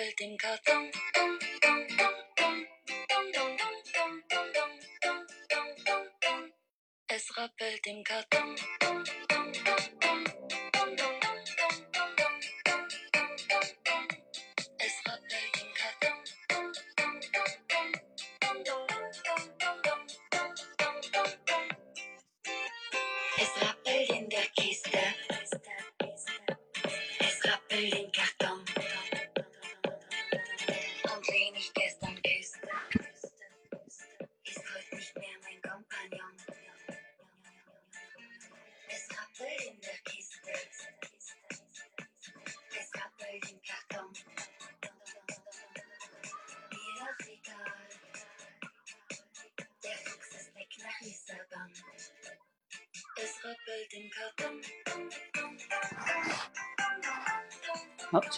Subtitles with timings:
[0.00, 0.90] Es rappelt dem Karton.
[7.08, 8.56] Es rappelt im Karton.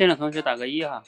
[0.00, 1.02] 进来同学打个一哈。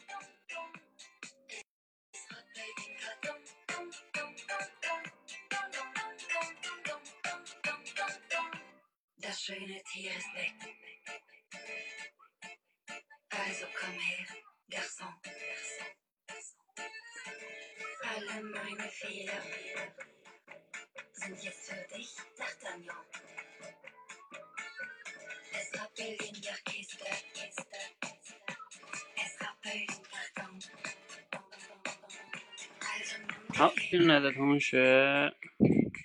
[34.22, 35.32] 的同学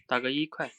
[0.08, 0.70] 打个一，块。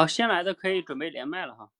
[0.00, 1.70] 好，先来的可以准备连麦了哈。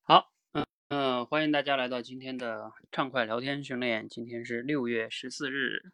[0.00, 4.08] 好，嗯嗯，欢迎大家来到今天的畅快聊天训练。
[4.08, 5.92] 今天是六月十四日。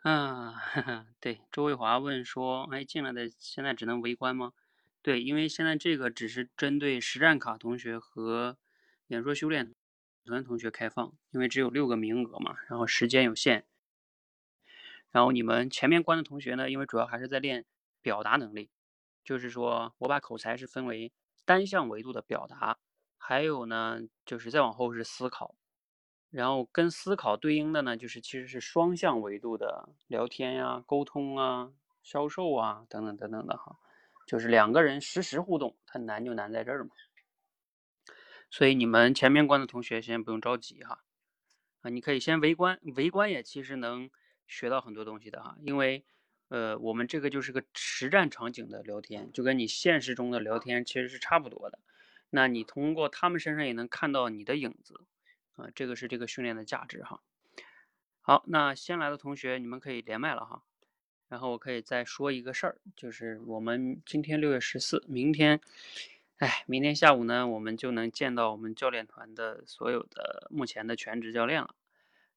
[0.00, 0.54] 啊，
[1.20, 4.54] 对，周卫华问说，哎，进来的现在只能围观吗？
[5.02, 8.56] 对，因为现在这个只是针对实战卡同学和
[9.08, 9.74] 演说修炼
[10.24, 13.66] 团同学开放，因为只有六个名额嘛，然后时间有限。
[15.12, 17.66] 然后你们前面关的同学呢，因为主要还是在练
[18.00, 18.70] 表达能力，
[19.22, 21.12] 就是说我把口才是分为
[21.44, 22.78] 单向维度的表达，
[23.18, 25.54] 还有呢就是再往后是思考，
[26.30, 31.70] 然后跟思考对应的呢就是其实是双向维度的聊天呀、沟通啊、
[32.02, 33.76] 销售啊等等等等的哈，
[34.26, 36.90] 就是两个人实时互动，它难就难在这儿嘛。
[38.50, 41.04] 所以你们前面关的同学先不用着急哈，
[41.82, 44.10] 啊，你可以先围观，围观也其实能。
[44.46, 46.04] 学到很多东西的哈，因为，
[46.48, 51.78] 呃，我们这个就是个实战场景的聊天，就跟你现实中的聊天其实是差不多的。
[52.30, 55.00] 那你通过他们身上也能看到你的影子，
[55.56, 57.20] 啊，这个是这个训练的价值哈。
[58.20, 60.62] 好，那先来的同学你们可以连麦了哈。
[61.28, 65.60] 然后我可以再说一个事儿，就是我们今天六月十四，明天，
[66.36, 71.74] 哎，明天下午呢，我们就能见到我们教练团的所有的目前的全职教练了。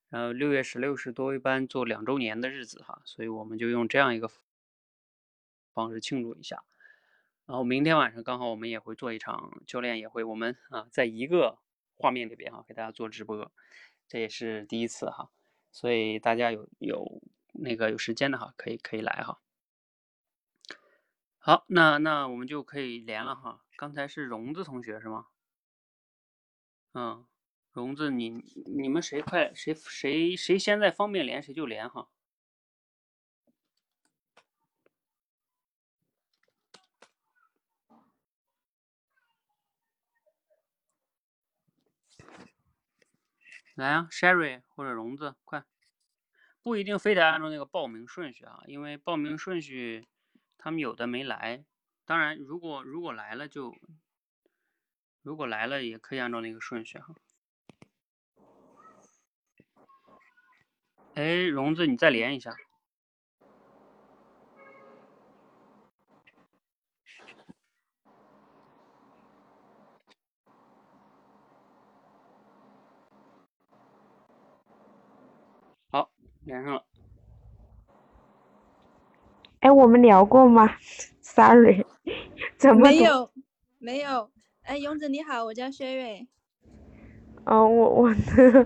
[0.10, 4.30] 然后六月十六是多维班做两周年的日子哈，所以我们就用这样一个
[5.74, 6.64] 方式庆祝一下。
[7.46, 11.60] 然后明天晚上刚好我们也会做一场教练也会，我们啊在一个
[11.96, 13.52] 画面里边哈给大家做直播，
[14.08, 15.30] 这也是第一次哈，
[15.72, 17.22] 所以大家有有
[17.54, 19.40] 那个有时间的哈可以可以来哈。
[21.38, 23.64] 好，那那我们就可以连了哈。
[23.76, 25.28] 刚才是荣子同学是吗？
[26.94, 27.26] 嗯。
[27.76, 28.30] 荣子，你
[28.66, 32.08] 你们谁快谁谁谁现在方便连谁就连哈。
[43.74, 45.66] 来啊，Sherry 或者荣子，快，
[46.64, 50.08] 不一定非得按照那个报名顺序啊，因为报名顺序
[50.58, 51.66] 他们有的没来。
[52.06, 53.76] 当然，如果如果来了就，
[55.22, 57.14] 如果来了也可以按照那个顺序哈。
[61.16, 62.54] 哎，荣子，你再连一下。
[75.90, 76.12] 好，
[76.44, 76.84] 连上了。
[79.62, 80.70] 哎，我们聊过吗
[81.22, 81.86] ？Sorry，
[82.60, 83.32] 怎么没有？
[83.80, 84.30] 没有。
[84.64, 86.28] 哎，勇子你好，我叫薛瑞。
[87.46, 88.10] 哦，我我，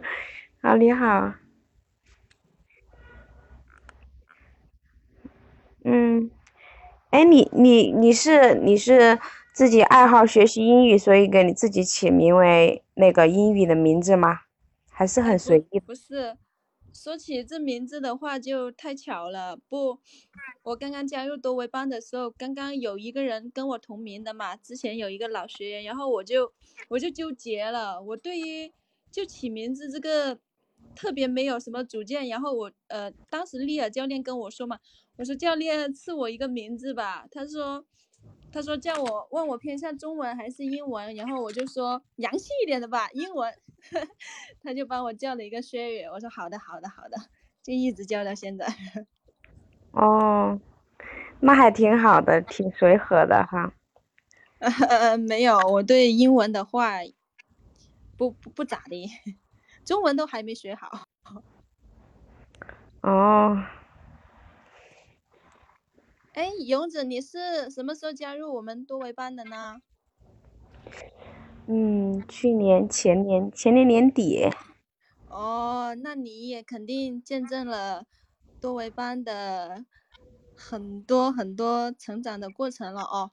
[0.61, 1.35] 啊你好。
[5.83, 6.29] 嗯，
[7.09, 9.19] 哎，你你你是你是
[9.53, 14.41] 自己爱好学习英语，所以给你自己起名为那个英语的名字吗？
[14.89, 15.79] 还是很随意？
[15.79, 16.37] 不是。
[16.91, 19.55] 说起这名字的话，就太巧了。
[19.69, 19.99] 不，
[20.63, 26.51] 我刚刚加入多维班的时候，刚刚有一个人跟我同名的嘛，之前有一个老学员，然后我就
[26.89, 28.01] 我就纠结了。
[28.01, 28.73] 我对于
[29.11, 30.39] 就起名字这个
[30.95, 32.27] 特别没有什么主见。
[32.27, 34.79] 然后我呃，当时丽尔教练跟我说嘛，
[35.17, 37.25] 我说教练赐我一个名字吧。
[37.31, 37.85] 他说
[38.51, 43.53] 他说叫我问我偏向中文还是英文，然后我就说洋气一点的吧，英文。
[44.61, 47.17] 他就帮我叫了一个薛宇，我说好的好的好的，
[47.63, 48.67] 就一直叫到现在。
[49.91, 50.59] 哦，
[51.39, 53.73] 那还挺好的，挺随和的哈。
[54.59, 56.95] 呃，没有，我对英文的话
[58.17, 59.09] 不不不咋地，
[59.89, 61.07] 中文都还没学好。
[63.01, 63.65] 哦。
[66.33, 69.81] 哎，勇子，你是什么时候加入我们多维班的呢？
[71.65, 74.47] 嗯，去年、前年、前年年底。
[75.27, 78.05] 哦，那你也肯定见证了
[78.61, 79.85] 多维班的
[80.55, 83.31] 很多很多成长的过程了哦。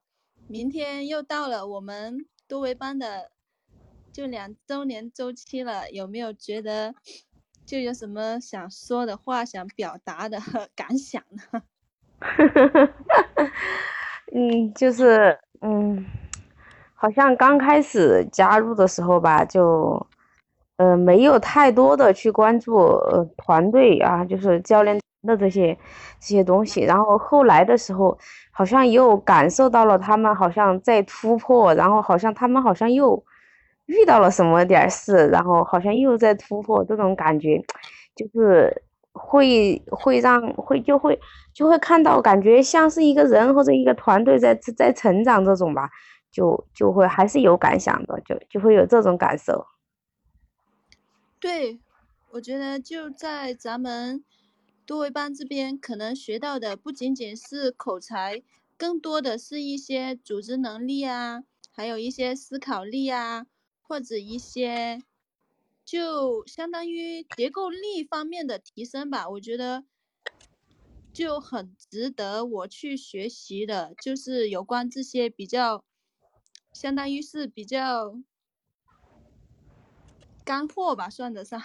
[0.48, 3.30] 明天又到了我们多维班的
[4.16, 6.94] 就两周年周期了，有没有觉得
[7.66, 10.38] 就有什么想说的话、想表达的
[10.74, 11.22] 感想
[11.52, 11.62] 呢？
[14.32, 16.06] 嗯，就是嗯。
[16.98, 20.06] 好像刚开始加入的时候吧，就，
[20.78, 25.74] 呃，没有太多的去关注呃团队啊，就是教练的这些
[26.18, 26.80] 这些东西。
[26.80, 28.18] 然后后来的时候，
[28.50, 33.22] 好像又感受到了他们好像在突破，然后好像他们好像又
[33.86, 37.60] 遇到了什么点事，然后好像又在突破，这种感觉
[38.14, 41.18] 就是会会让会就会
[41.54, 45.88] 就会看到感觉像是一个人或者一个团队在在成长这种吧。
[46.32, 49.64] 就就会还是有感想的，就就会有这种感受。
[51.40, 51.80] 对，
[52.32, 54.22] 我觉得就在咱们
[54.84, 58.42] 多维班这边，可能学到的不仅仅是口才，
[58.76, 61.44] 更多的是一些组织能力啊，
[61.74, 63.46] 还有一些思考力啊，
[63.86, 65.02] 或者一些
[65.84, 69.28] 就相当于结构力方面的提升吧。
[69.28, 69.84] 我觉得
[71.12, 75.84] 就很值得我去学习的，就是有关这些比较。
[76.72, 78.18] 相当于是比较
[80.44, 81.58] 干货吧，算得上。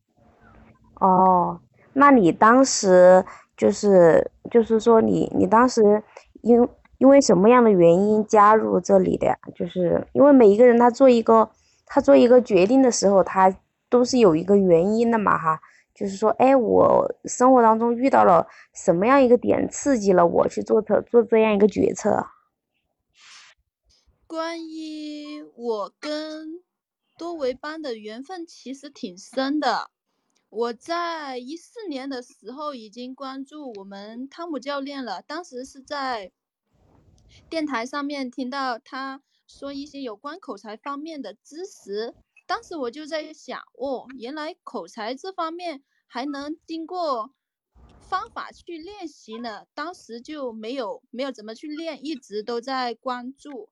[0.98, 1.60] 哦，
[1.92, 3.22] 那你当时
[3.54, 6.02] 就是就是说你你当时
[6.40, 6.66] 因
[6.98, 9.38] 因为什么样的原因加入这里的？
[9.54, 11.50] 就是因为每一个人他做一个
[11.86, 13.56] 他做一个决定的时候，他
[13.88, 15.60] 都是有一个原因的嘛哈。
[15.94, 22.24] 就是说，哎，我生活当中遇到了什么样一个点刺激了我去做这做这样一个决策？
[24.24, 26.62] 关于我跟
[27.16, 29.90] 多维班的缘分其实挺深的。
[30.50, 36.30] 我在一四年的时候已经关注我们汤姆教练了，当时是在
[37.48, 42.14] 电台上面听到他说一些有关口才方面的知识，
[42.46, 47.34] 当时我就在想，哦，原来口才这方面还能经过
[48.00, 49.66] 方法去练习呢。
[49.74, 53.70] 当时就没有没有怎么去练，一直都在关注。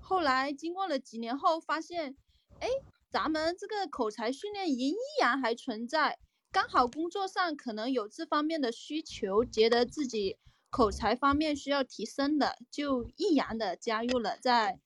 [0.00, 2.16] 后来经过了几年后，发现，
[2.60, 2.68] 哎，
[3.10, 6.18] 咱们这个口才训练营依然还存在，
[6.52, 10.36] 刚好工作上可能有这方面的需求，觉得自己
[10.74, 14.36] 口才方面需要提升的，就毅然的加入了。
[14.40, 14.80] 在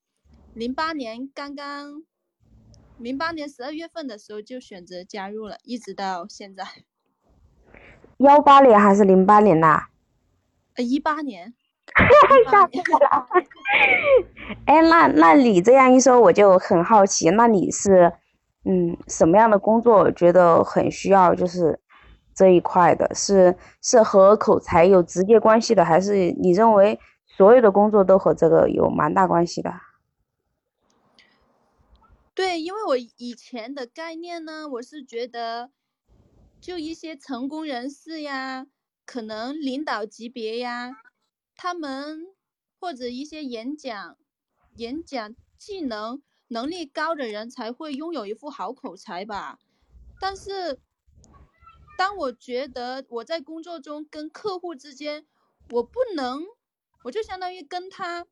[0.53, 2.03] 零八年刚刚，
[2.99, 6.63] 零八年十二月份的时候就选择加入了，一直到现在。
[8.19, 9.87] 幺八年还是零八年呐？
[10.75, 11.55] 呃，一八年。
[12.51, 13.27] 吓死我了！
[14.69, 18.13] 哎，那那你这样一说，我就很好奇，那你是
[18.67, 21.81] 嗯什么样的工作觉得很需要就是
[22.39, 23.13] 这一块的？
[23.17, 29.75] 是是和口才有直接关系的，还是你认为所有的工作都和这个有蛮大关系的？
[32.33, 35.71] 对，因为我以前的概念呢，我是觉得
[36.61, 38.69] 就一些成功人士呀，
[39.05, 40.93] 可能领导级别呀。
[41.57, 42.29] 他们
[42.79, 44.17] 或者一些演讲、
[44.77, 49.59] 演讲技能能力高的人才会拥有一副好口才吧。
[50.21, 50.79] 但是，
[51.99, 55.27] 当我觉得我在工作中跟客户之间，
[55.71, 56.45] 我不能，
[57.03, 58.25] 我就相当于跟他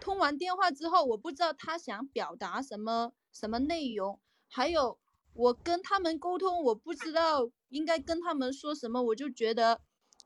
[0.00, 4.98] 通完电话之后，我不知道他想表达什么什么内容，还有
[5.34, 9.82] 我跟他们沟通，我不知道应该跟他们说什么，我就觉得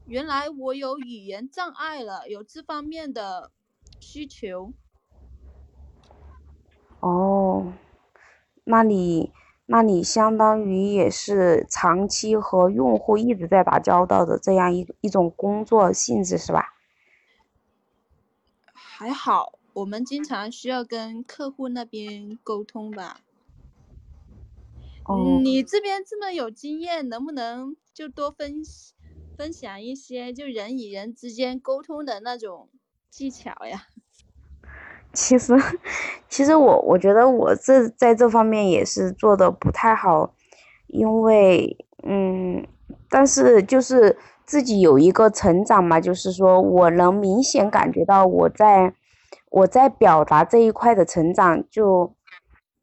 [0.06, 3.50] 原来我有语言障碍了，有这方面的
[3.98, 4.72] 需求。
[7.00, 7.72] 哦，
[8.62, 9.32] 那你
[9.66, 16.74] 那你相当于也是长期和用户一直在打交道的这样一一种工作性质是吧？
[18.72, 19.58] 还好。
[19.74, 23.20] 我们经常需要跟客户那边沟通吧。
[25.04, 28.62] 哦，你这边这么有经验，能不能就多分
[29.36, 32.70] 分享一些就人与人之间沟通的那种
[33.10, 33.88] 技巧呀？
[35.16, 35.52] 其实，
[36.28, 40.34] 其实我我觉得我这在这方面也是做的不太好，
[40.86, 42.64] 因为嗯，
[43.10, 48.94] 但是就是自己有一个成长嘛，就是说我能明显感觉到我在。
[49.48, 52.12] 我在表达这一块的成长，就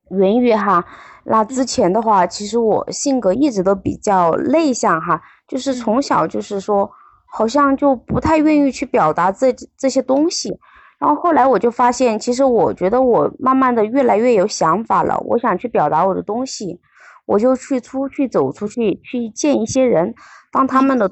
[0.10, 0.84] 源于哈，
[1.25, 6.90] 那之前的话，其实我性格一直都比较内向哈，就是从小就是说，
[7.28, 10.58] 好像就不太愿意去表达这这些东西。
[11.03, 16.79] 然后后来我就发现，其实我觉得我慢慢的越来越有想法了，我想去表达我的东西，
[17.25, 20.13] 我就去出去走出去，去见一些人，
[20.50, 21.12] 当他们的，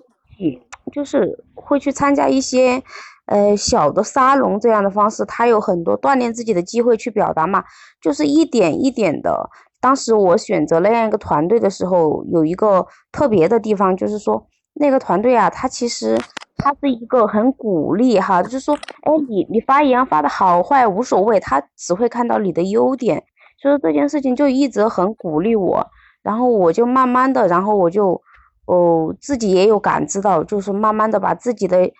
[0.93, 2.81] 就是会去参加一些。
[3.27, 7.63] 呃，小的沙龙这样的方式，他有很多锻炼自己的机会去表达嘛，
[8.01, 9.49] 就是一点一点的。
[9.79, 16.17] 当时我选择那样一个团队的时候，有一个特别的地方，就是说那个团队啊，他其实
[16.57, 23.23] 他是一个很鼓励哈，就是说，哎，你你发言发的好坏无所谓，他只会看到你的优点，
[23.61, 25.87] 所以说这件事情就一直很鼓励我，
[26.21, 28.21] 然后我就慢慢的，然后我就
[28.65, 31.91] 哦自己也有感知到，就是慢慢的把自己的。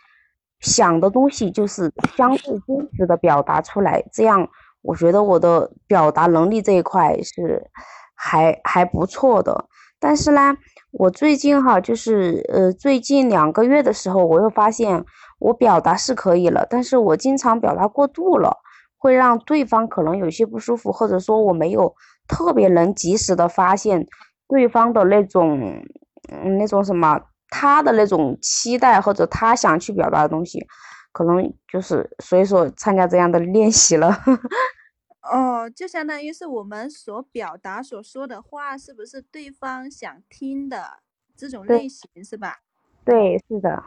[0.63, 4.47] 想的东西就是相对真实的表达出来，这样
[4.83, 7.67] 我觉得我的表达能力这一块是
[8.13, 9.65] 还还不错的。
[9.99, 10.55] 但是呢，
[10.91, 15.03] 我最近哈，就是呃最近两个月的时候，我又发现
[15.39, 18.57] 我表达是可以了，但是我经常表达过度了，
[18.97, 21.95] 会让对方可能有些不舒服，或者说我没有
[22.27, 24.05] 特别能及时的发现
[24.47, 25.83] 对方的那种
[26.31, 27.19] 嗯那种什么。
[27.53, 30.65] 他的那种期待或者他想去表达的东西，
[31.11, 34.09] 可能就是所以说参加这样的练习了。
[35.21, 41.03] 哦，就相当于是我们所表达所说的话，是不是对方想听的
[41.35, 42.61] 这种类型是吧？
[43.05, 43.83] 对，是的。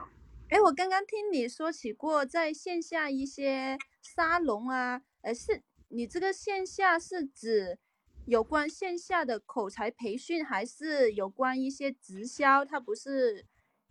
[0.51, 7.79] 哎，我刚刚听你说起过在线下一些沙龙啊，呃，是你这个线下是指？
[8.27, 12.65] 有关线下的口才培训，还是有关一些直销？
[12.65, 13.45] 它不是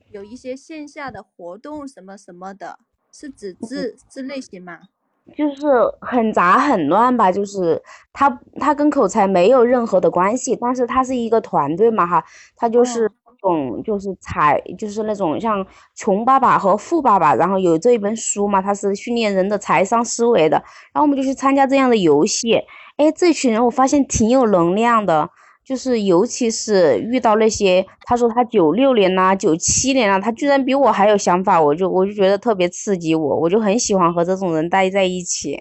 [0.10, 2.80] 有一些线下的活动什么什么的，
[3.12, 4.90] 是指这这类型吗？
[5.38, 5.66] 就是
[6.02, 12.24] 很杂很乱吧，就是他他跟口才没有任何的关系，但是他是一个团队嘛哈，
[12.56, 15.66] 他就是那种就是财就是那种像
[15.96, 20.58] 穷爸爸和富爸爸，然后有这一本书嘛，他是训练人的财商思维的，
[20.94, 22.62] 然后我们就去参加这样的游戏。
[22.98, 25.30] 哎，这群人我发现挺有能量的，
[25.64, 35.60] 就是尤其是遇到那些他说他九六年呐、九七年啊，他居然比我还有想法，我就我就觉得特别刺激我，我就很喜欢和这种人待在一起。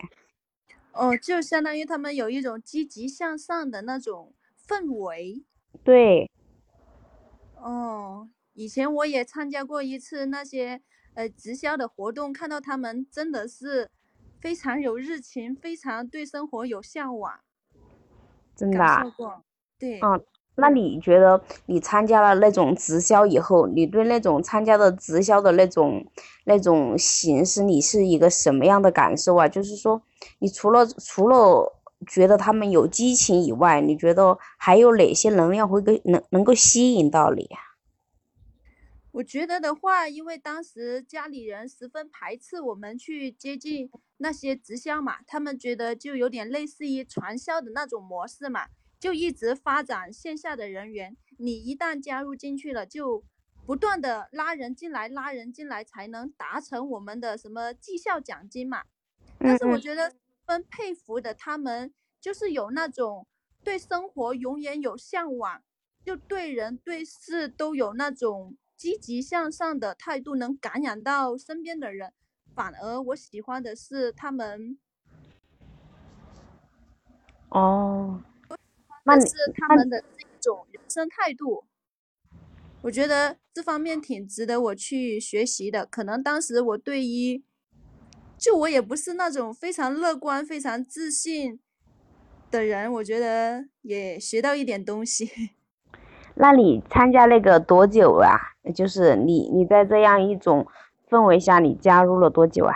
[0.93, 4.33] 哦，就相当于他们有一种积极向上的那种
[4.69, 5.43] 氛围。
[5.85, 6.31] 对。
[7.57, 10.81] 哦，以前我也参加过一次那些
[11.15, 13.91] 呃直销的活动，看到他们真的是。
[14.43, 17.33] 非常有热情，非常对生活有向往，
[18.57, 18.77] 真的。
[19.83, 19.99] 对。
[20.01, 20.23] 嗯，
[20.55, 26.07] 那你觉得你参加了那种直销以后，你对那种参加的直销的那种
[26.45, 29.49] 那种形式，你是一个什么样的感受啊？
[29.49, 30.01] 就是说，
[30.39, 37.49] 你除了除了觉得他们有激情以外，你觉得还有哪些能量会跟能能够吸引到你？
[39.11, 48.69] 我觉得的话，因为当时家里人十分排斥我们去接近那些直销嘛，他们觉得就有点类似于传销的那种模式嘛，
[49.03, 51.17] 就一直发展线下的人员。
[51.37, 53.25] 你一旦加入进去了，就
[53.67, 58.85] 不断的拉人进来，拉人进来才能达成我们的什么绩效奖金嘛。
[59.41, 60.17] 但是我觉得十
[60.47, 63.27] 分佩服的他们，就是有那种
[63.65, 65.65] 对生活永远有向往，
[66.05, 68.57] 就对人对事都有那种。
[68.75, 72.13] 积极向上的态度能感染到身边的人，
[72.53, 74.77] 反而我喜欢的是他们。
[77.51, 78.21] 哦，
[79.05, 81.65] 那是他们的这种人生态度，
[82.83, 85.85] 我觉得这方面挺值得我去学习的。
[85.87, 87.43] 可能当时我对于
[88.39, 91.61] 就我也不是那种非常乐观、非常自信
[92.51, 95.31] 的人，我觉得也学到一点东西。
[96.35, 98.37] 那你参加那个多久啊？
[98.75, 100.67] 就是你你在这样一种
[101.09, 102.75] 氛围下，你加入了多久啊？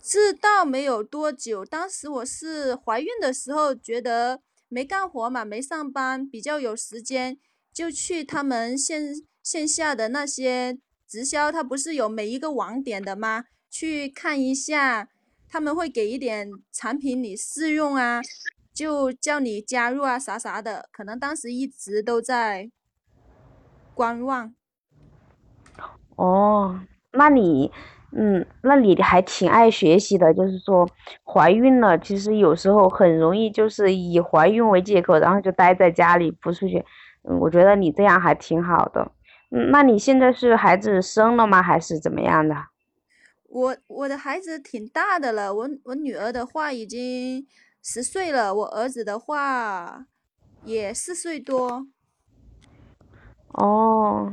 [0.00, 7.38] 这倒没有多久，当时我是怀孕的时候，觉得没干活嘛，没上班，比较有时间，
[7.72, 13.44] 就去他们线线下的那些直销，他不是有每一个网点的吗？
[13.70, 15.08] 去看一下，
[15.48, 18.20] 他们会给一点产品你试用啊，
[18.72, 22.70] 就叫你加入啊啥啥的，可能当时一直都在
[23.94, 24.54] 观望。
[26.16, 26.80] 哦，
[27.12, 27.70] 那你。
[28.16, 30.88] 嗯，那你还挺爱学习的，就是说
[31.24, 36.84] 怀孕了，其实有时候很容易就是以怀孕为借口，然后就待在家里不出去。
[37.28, 39.10] 嗯，我觉得你这样还挺好的。
[39.50, 41.60] 嗯，那你现在是孩子生了吗？
[41.60, 42.54] 还是怎么样的？
[43.48, 47.44] 我我的孩子挺大的了，我我女儿的话已经
[47.82, 50.06] 十岁了，我儿子的话
[50.64, 51.88] 也四岁多。
[53.48, 54.32] 哦，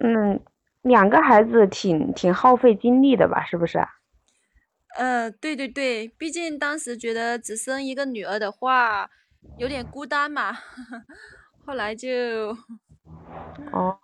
[0.00, 0.38] 嗯。
[0.84, 3.44] 两个孩子挺挺耗费精力的吧？
[3.44, 3.78] 是不是？
[4.96, 9.10] 呃，对对对，毕竟当时觉得只生一个女儿的话
[9.58, 10.52] 有点孤单嘛，
[11.66, 12.08] 后来就
[13.72, 13.98] 哦，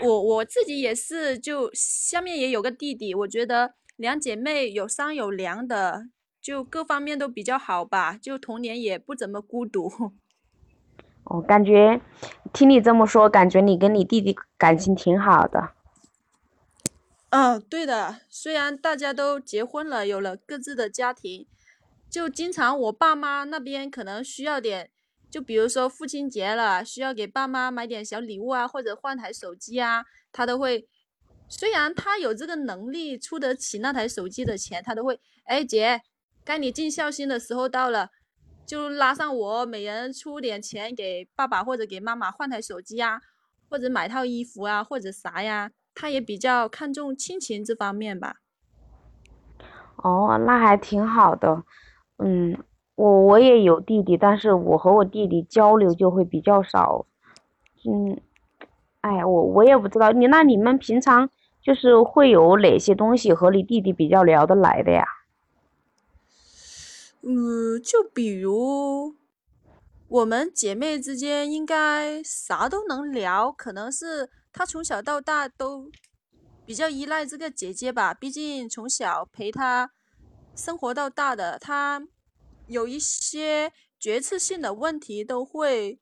[0.00, 6.06] 我我自己也是，就下面也有个弟弟，我觉得两姐妹有商有量的，
[6.40, 9.90] 就各方面都比较好吧，就童年也不怎么孤独。
[11.24, 12.00] 我感觉
[12.52, 15.70] 听你这么说，感觉你跟你弟弟感情挺好的。
[17.30, 18.20] 嗯，对的。
[18.28, 21.46] 虽然大家都结婚了，有了各自的家庭，
[22.10, 24.90] 就经常我爸妈那边可能需要点，
[25.30, 30.86] 就比如说父亲节了，需要给爸妈买点小礼物啊，或者换台手机啊，他都会。
[31.48, 35.18] 虽然他有这个能力出得起那台手机的钱，他都会。
[35.44, 36.02] 哎，姐，
[36.44, 38.10] 该你尽孝心的时候到了。
[38.64, 43.20] 就拉上我，每人出点钱给爸爸或者给妈妈换台手机呀，
[43.68, 45.70] 或者买套衣服啊，或者啥呀。
[45.94, 48.36] 他也比较看重亲情这方面吧。
[49.96, 51.64] 哦，那还挺好的。
[52.16, 52.56] 嗯，
[52.94, 57.04] 我我也有弟弟，但是我和我弟弟交流就会比较少。
[57.84, 58.18] 嗯，
[59.02, 61.28] 哎呀，我我也不知道你那你们平常
[61.60, 65.04] 就是会有哪些东西和你弟弟比较聊得来的呀？
[67.22, 69.16] 嗯，就比如
[70.08, 75.90] 我们姐妹之间应该啥都能聊，可能是她从小到大都
[76.66, 79.92] 比较依赖这个姐姐吧，毕竟从小陪她
[80.56, 82.02] 生活到大的，她
[82.66, 86.00] 有一些决策性的问题都会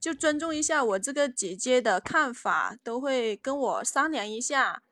[0.00, 4.82] 就尊重一下我这个姐姐的看法，都会跟我商量一下。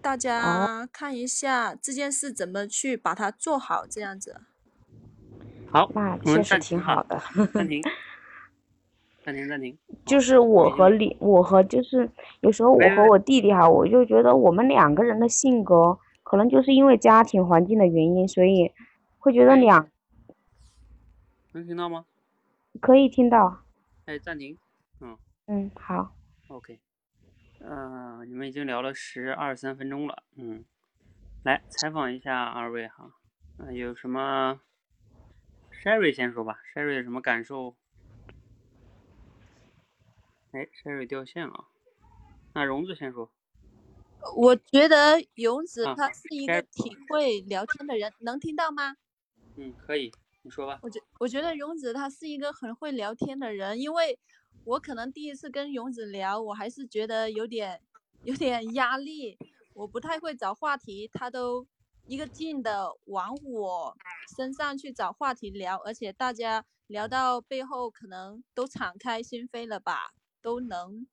[0.00, 4.40] 大家看一下这件事怎么去把它做好，这样子。
[5.70, 7.20] 好，那确实挺好的。
[7.52, 7.82] 暂停，
[9.24, 9.76] 暂停，暂停。
[10.06, 18.72] 就是我和你，我和就是有时候我和我弟弟哈，我就觉得我们两个人的性格，可能就是因为家庭环境的原因，所以
[19.18, 19.88] 会觉得两。
[21.52, 22.04] 能听到吗？
[22.80, 23.62] 可以听到。
[24.06, 24.56] 哎，暂停。
[25.00, 25.18] 嗯。
[25.46, 26.12] 嗯，好。
[26.48, 26.78] OK。
[27.60, 30.64] 嗯，你们已经聊了十二三分钟了，嗯，
[31.44, 33.12] 来采访一下二位哈，
[33.58, 34.60] 嗯，有什么
[35.72, 37.74] ？Sherry 先说吧，Sherry 有什么感受？
[40.52, 41.66] 哎，Sherry 掉线了，
[42.54, 43.30] 那荣子先说。
[44.36, 48.96] 我觉得荣子他是一个挺会聊天的人，能听到吗？
[49.56, 50.78] 嗯，可以，你说吧。
[50.82, 54.16] 我觉我觉得荣子他是一个很会聊天的人，因为。
[54.68, 57.80] 我可能第一次跟勇子聊，我还是觉得有点
[58.22, 59.38] 有点压力，
[59.72, 61.66] 我不太会找话题，他都
[62.04, 63.96] 一个劲的往我
[64.36, 71.06] 身上去找话题聊，而且大家聊到背后可能都敞开心扉了吧，都能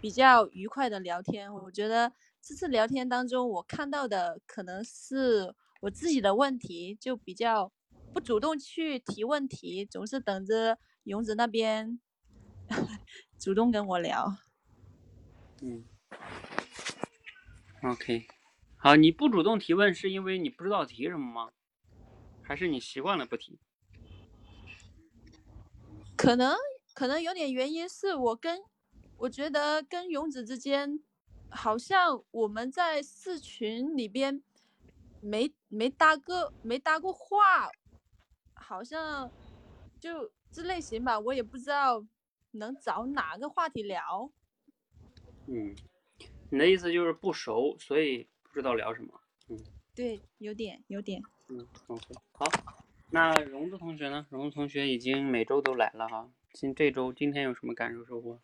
[0.00, 1.52] 比较愉快的聊天。
[1.52, 7.70] 我觉得这次聊天当中，我看到的可能是我自己的问题，就比较
[8.14, 12.00] 不主动去提问题，总是等着勇子那边。
[13.38, 14.36] 主动跟我聊，
[15.60, 15.84] 嗯
[17.82, 18.26] ，OK，
[18.76, 21.52] 好，你不主动提问是因为你不知道提什么吗？
[22.42, 23.58] 还是你习惯了不提？
[26.16, 26.56] 可能
[26.94, 28.62] 可能有点原因是我跟
[29.16, 31.00] 我觉得跟勇子之间，
[31.50, 34.42] 好像我们在四群里边
[35.20, 37.70] 没没搭过没搭过话，
[38.54, 39.30] 好像
[39.98, 42.04] 就这类型吧，我也不知道。
[42.52, 44.30] 能找哪个话题聊？
[45.46, 45.74] 嗯，
[46.50, 49.08] 你的意思就是不熟，所以不知道聊什么。
[49.48, 49.58] 嗯，
[49.94, 51.22] 对，有点有点。
[51.48, 52.46] 嗯，OK，好。
[53.10, 54.26] 那荣子同学呢？
[54.30, 58.38] 荣子同学已经每周都来了哈，今这周今天有什么感受收获？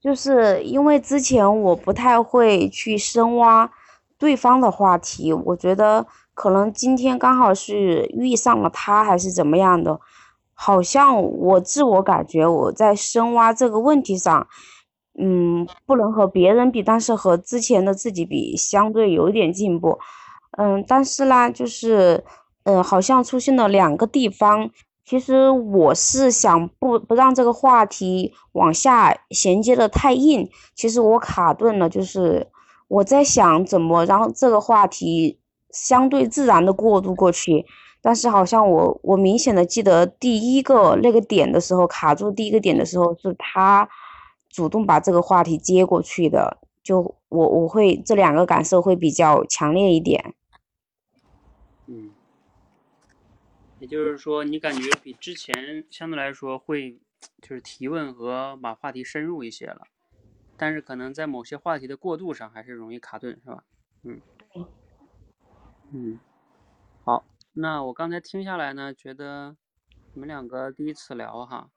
[0.00, 3.72] 就是因为之前我不太会去深挖
[4.16, 10.00] 对方的话题，我觉得可能今天刚好是遇上了他，还是怎么样的，
[10.60, 14.48] 好像我自我感觉我在深挖这个问题上，
[15.16, 20.00] 嗯，不能和别人比，但是和之前的自己比，相对有一点进步，
[20.58, 22.24] 嗯，但是啦，就是，
[22.64, 24.68] 嗯，好像出现了两个地方。
[25.04, 32.48] 其实我是想不不让这个话题往下衔接的太硬，其实我卡顿了，就是
[32.88, 35.38] 我在想怎么让这个话题
[35.70, 37.64] 相对自然的过渡过去，
[38.00, 43.88] 但是好像我我明显的记得第一个那个点的时候卡住第一个点的时候是他
[44.48, 50.34] 主动把这个话题接过去的，就我我会这两个感受会比较强烈一点。
[51.86, 52.10] 嗯。
[53.80, 56.98] 也就是说，你感觉比之前相对来说会，
[57.40, 59.82] 就是提问和把话题深入一些了，
[60.56, 63.62] 但是可能在某些话题的过渡上还是容易卡顿，是吧？
[64.02, 64.20] 嗯。
[65.92, 66.18] 嗯。
[67.60, 69.56] 那我刚才听下来呢，觉得
[70.12, 71.68] 你们两个第一次聊哈，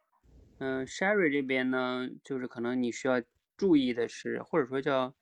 [0.59, 3.19] 嗯，Sherry 这边呢，就是可能你需要
[3.57, 5.15] 注意的是，或者说叫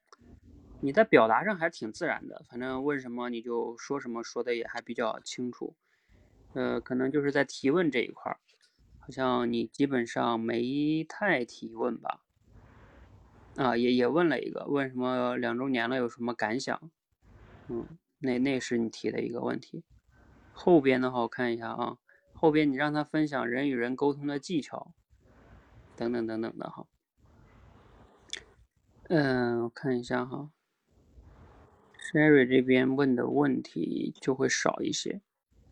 [0.81, 5.77] 你在表达上还挺自然的，反正问什么你就说什么，说的也还比较清楚。
[6.51, 8.37] 呃，可能就是在提问这一块儿，
[8.99, 12.19] 好像你基本上没太提问吧？
[13.55, 16.91] 啊，也也问了一个，问什么两周年了有什么感想？
[17.69, 19.85] 嗯，那那是你提的一个问题。
[20.61, 21.97] 后边的话我看一下啊，
[22.33, 24.93] 后边你让他分享人与人沟通的技巧，
[25.95, 26.85] 等等等等的哈。
[29.07, 30.51] 嗯，我看一下哈
[31.97, 35.21] ，Sherry 这边问的问题就会少一些。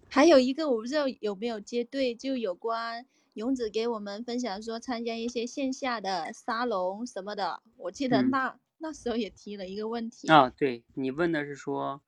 [0.10, 12.02] 还有一个我不知道有没有接对，就有关勇子给我们分享说参加一些线下的沙龙什么的，我记得那那时候也提了一个问题啊，对你问的是说，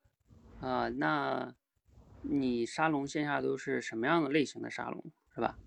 [0.61, 1.53] 啊，那
[2.21, 5.03] 你沙龙线下都是什么样的类型的沙龙
[5.33, 5.57] 是吧？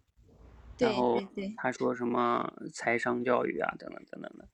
[0.79, 1.23] 然后
[1.57, 4.49] 他说什么财商教育啊等等等等的，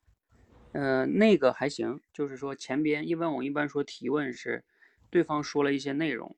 [0.72, 4.64] 嗯，那个还行，就是说前边一般我一般说提问是
[5.08, 6.36] 对方说了一些内容。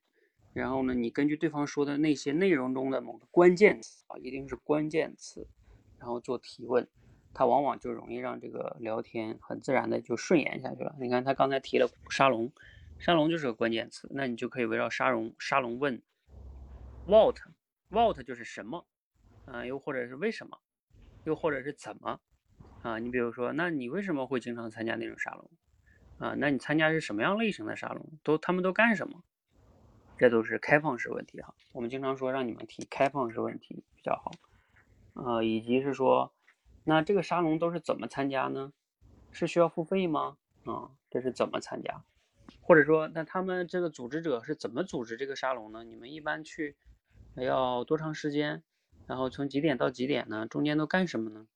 [0.53, 5.47] 然后呢，你根据对方说的那些内容中的某个关键词啊，一定是关键词，
[5.97, 6.89] 然后做提问，
[7.33, 10.97] 它往往就容易让这个聊天很自然的就顺延下去了。
[11.01, 12.53] 你看他刚才提了沙龙，
[13.01, 16.03] 沙龙就是个关键词，那你就可以围绕沙龙沙龙问
[17.07, 18.87] ，what，what 就是什么，
[19.47, 20.59] 啊，又或者是为什么，
[21.25, 22.21] 又或者是怎么，
[22.83, 25.51] 啊，你比如说，那你为什么会经常参加那种沙龙，
[26.19, 29.25] 啊，那你参加是什么样类型的沙龙，都他们都干什么？
[30.19, 34.31] 这都是开放式问题哈，我们经常说让你们提开放式问题比较好，
[35.15, 36.35] 呃，以及是说，
[36.85, 38.75] 那这个沙龙都是怎么参加呢？
[39.33, 40.37] 是需要付费吗？
[40.67, 42.05] 啊，这是怎么参加？
[42.71, 45.83] 或者说，那他们这个组织者是怎么组织这个沙龙呢？
[45.83, 46.77] 你们一般去
[47.35, 48.63] 要多长时间？
[49.09, 50.47] 然后从几点到几点呢？
[50.47, 51.49] 中间都干什么呢？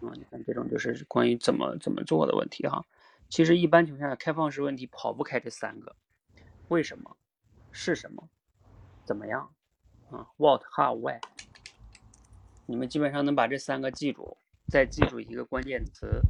[0.00, 2.82] 啊，你看这种就是关于怎么怎么做的问题哈。
[3.28, 5.94] 其实一般情况下，开放式问题跑不开这三个，
[6.68, 7.14] 为什么？
[7.70, 8.26] 是什么？
[9.04, 9.52] 怎么样？
[10.10, 11.20] 啊，what、how、why，
[12.64, 14.38] 你们基本上能把这三个记住，
[14.70, 16.22] 再记住一个关键词，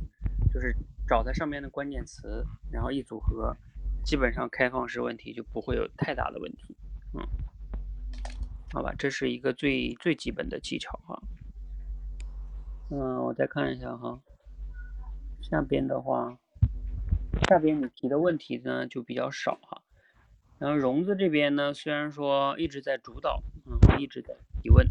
[0.53, 0.75] 就是
[1.07, 3.57] 找它上面的关键词，然后一组合，
[4.05, 6.77] 基本上开放式问题就不会有太大的问题。
[7.15, 7.23] 嗯，
[8.73, 11.23] 好吧，这是一个最最基本的技巧哈。
[12.91, 14.21] 嗯，我再看一下哈，
[15.41, 16.39] 下边的话，
[17.49, 19.83] 下边你提的问题呢就比较少哈。
[20.59, 24.87] 然后荣子这边呢，虽然说一直在主导，嗯，一直在提问，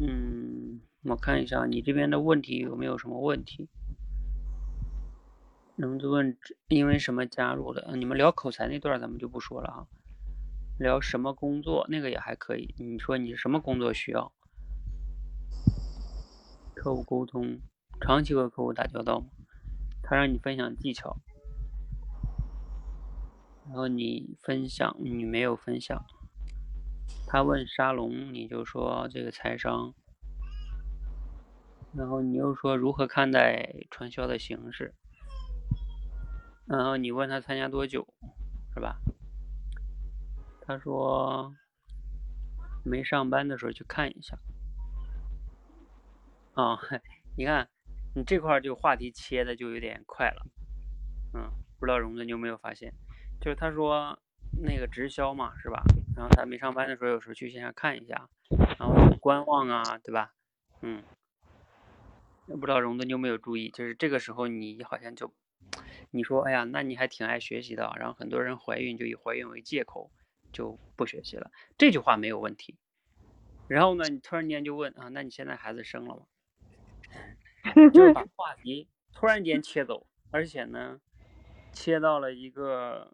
[0.00, 3.68] 嗯，我看一下你这边的问题有没有什么问题？
[5.78, 6.36] 荣子问，
[6.66, 7.94] 因为什么加入的？
[7.94, 9.86] 你们聊口才那段咱们就不说了哈，
[10.76, 12.74] 聊什么工作那个也还可以。
[12.78, 14.32] 你说你什么工作需要？
[16.74, 17.60] 客户沟通，
[18.00, 19.28] 长期和客户打交道吗？
[20.02, 21.20] 他让你分享技巧。
[23.68, 26.04] 然后你分享，你没有分享。
[27.28, 29.94] 他问沙龙，你就说这个财商。
[31.94, 34.92] 然后你又说如何看待传销的形式。
[36.68, 38.06] 然后你问他参加多久，
[38.74, 38.98] 是吧？
[40.60, 41.54] 他说
[42.84, 44.38] 没上班的时候去看一下。
[46.54, 46.78] 啊，
[47.36, 47.68] 你看
[48.14, 50.46] 你这块就话题切的就有点快了，
[51.34, 51.50] 嗯。
[51.80, 52.92] 不知道荣子你有没有发现，
[53.40, 54.18] 就是他说
[54.64, 55.80] 那个直销嘛，是吧？
[56.16, 58.28] 然后他没上班的时候，有时候去线下看一下，
[58.80, 60.34] 然后观望啊，对吧？
[60.82, 61.04] 嗯，
[62.46, 65.32] 不知道荣子你有没有注意，就是这个时候你好像就，
[66.10, 70.10] 你说哎呀，那你还挺爱学习的，然后很多人怀孕就以怀孕为借口
[70.52, 72.76] 就不学习了，这句话没有问题。
[73.66, 76.26] 然后呢，你突然间就问啊，那你现在孩子生了吗？
[77.92, 81.00] 就把话题突然间切走，而且呢，
[81.72, 83.12] 切到了一个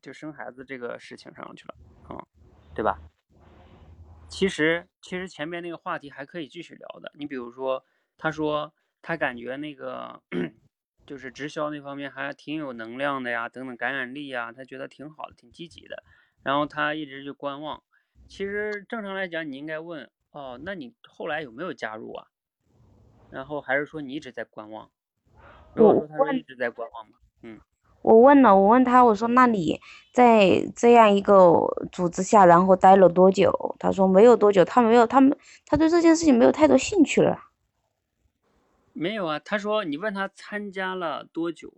[0.00, 1.74] 就生孩子这个事情上去了，
[2.08, 2.26] 嗯，
[2.74, 3.00] 对吧？
[4.28, 7.12] 其实其实前面那个话题还可以继续聊的。
[7.14, 7.84] 你比如说，
[8.16, 10.20] 他说他感觉那个
[11.10, 16.04] 就是直销那方面还挺有能量的呀，等等感染力呀，他觉得挺好的，挺积极的。
[16.44, 17.82] 然后他一直就观望。
[18.28, 22.28] 其实正常来讲，你应该问哦，那你后来有没有加入啊？
[23.28, 24.88] 然后还是说你一直在观望？
[25.74, 27.58] 如果说他一直在观望嘛，嗯，
[28.02, 29.80] 我问了，我问他，我说那你
[30.12, 31.58] 在这样一个
[31.90, 33.74] 组织下，然后待了多久？
[33.80, 37.49] 他说没有多久，他没有，他们他对这件事情没有太多兴趣了。
[39.00, 41.72] 没有啊，他说你问他参加了多久？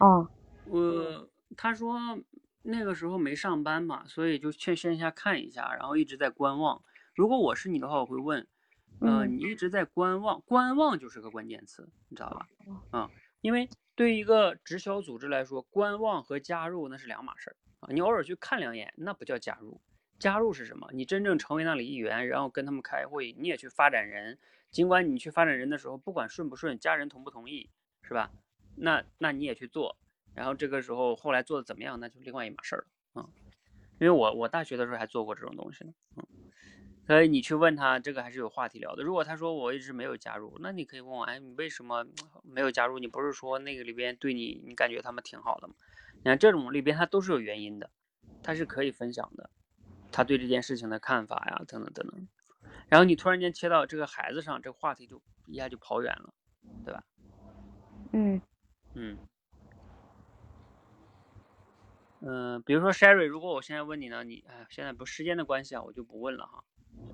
[0.00, 0.28] 哦，
[0.64, 2.18] 我他说。
[2.62, 6.82] 那个时候没上班嘛，所以就去线下看一下，然后一直在观望。
[7.14, 8.46] 如果我是你的话，我会问，
[9.00, 12.46] 呃，你一直在观望，观望就是个关键词，你知道吧？
[12.90, 17.88] 啊，因为对于一个直销组织来说，观望和加入那是两码事儿啊。
[17.90, 19.80] 你偶尔去看两眼，那不叫加入。
[20.18, 20.88] 加入是什么？
[20.92, 24.38] 你真正成为那里一员，然后跟他们开会，你也去发展人。
[24.70, 27.70] 尽管你去发展人的时候，不管顺不顺，家人同不同意，
[28.02, 28.30] 是吧？
[28.76, 29.96] 那那你也去做。
[30.34, 32.78] 然后这个时候后来做的怎么样，那就另外一码事儿
[33.14, 33.28] 了啊。
[33.98, 36.26] 因为我我大学的时候还做过这种东西呢，嗯。
[37.06, 39.02] 所以你去问他，这个还是有话题聊的。
[39.02, 42.06] 如果他说我一直没有加入，那你可以问我，哎，你为什么
[42.42, 42.98] 没有加入？
[42.98, 45.74] 你不是说那个里边对你，你感觉他们挺好的吗？
[46.16, 47.90] 你看这种里边他都是有原因的，
[48.42, 49.48] 他是可以分享的，
[50.18, 52.28] 他对这件事情的看法呀，等等等等。
[52.88, 56.34] 然后你突然间切到这个孩子上，这个话题就一下就跑远了，
[56.84, 57.04] 对吧？
[58.12, 58.42] 嗯
[58.94, 59.16] 嗯。
[62.20, 66.64] 嗯，比如说 Sherry，如果我现在问你呢，你哎，现在不时间的关系啊，我就不问了哈。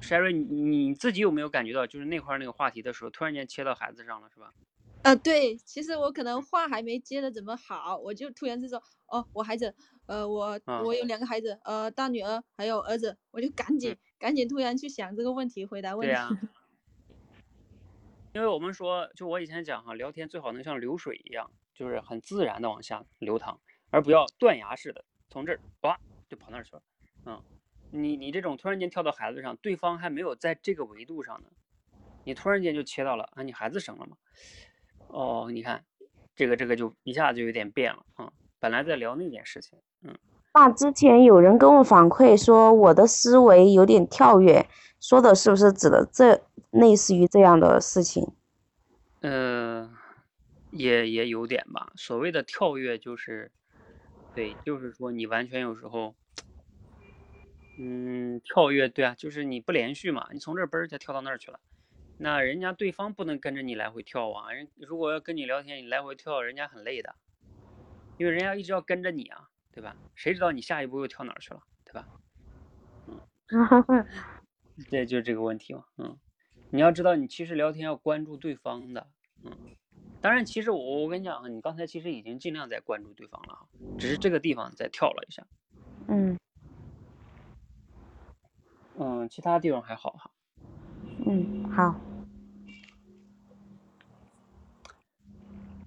[0.00, 4.54] Sherry，你你自己有没有感觉到，就是那块那个话题的时候，突然间切到孩子上了，是吧？
[5.02, 9.74] 啊，对，其实我可能话还没接的怎么好，我就突然就说，哦，我孩子，
[10.06, 16.12] 呃，我我有两个孩子，呃，大女儿还有儿子，我就赶紧赶紧突然去想这个问题，回答问题。
[16.12, 16.28] 对呀。
[18.34, 23.60] 因为我们说，就我以前讲哈，聊天最好能像流水一样，就是很自然的往下流淌。
[23.90, 25.96] 而不要断崖式的从这儿哇
[26.28, 26.82] 就跑那儿去了，
[27.26, 27.40] 嗯，
[27.92, 31.48] 你你这种突然间跳到孩子上，对方还没有在这个维度上呢，
[32.24, 34.16] 你突然间就切到了啊，你孩子生了吗？
[35.06, 35.84] 哦，你看
[36.34, 39.93] 这个这个就一下子就有点变了啊，本来在聊那件事情，嗯。
[40.52, 44.68] 那之前有人跟我反馈说我的思维有点跳跃，
[45.00, 48.32] 说的是不是指的这类似于这样的事情？
[49.20, 49.90] 嗯，
[50.70, 53.50] 也也有点吧，所谓的跳跃就是。
[54.34, 56.16] 对，就是说你完全有时候，
[57.78, 61.60] 嗯，跳跃，对啊，就是你不连续嘛，你从这儿嘣儿就跳到那儿去了，
[62.18, 67.14] 那人家对方不能跟着你来回跳啊，人如果要跟你聊天，你来回跳，人家很累的，
[68.18, 69.96] 因为人家一直要跟着你啊，对吧？
[70.14, 72.06] 谁知道你下一步又跳哪儿去了，对吧？
[73.88, 74.06] 嗯，
[74.88, 76.16] 对就是这个问题嘛，嗯，
[76.70, 79.08] 你要知道，你其实聊天要关注对方的，
[79.42, 79.50] 嗯。
[80.20, 83.66] 当然，其实我我跟你讲啊，你刚才其实已经尽量在关注对方了哈，
[83.98, 85.44] 只是这个地方再跳了一下。
[86.06, 86.38] 嗯，
[88.96, 90.30] 嗯，其他地方还好哈。
[91.26, 92.00] 嗯，好。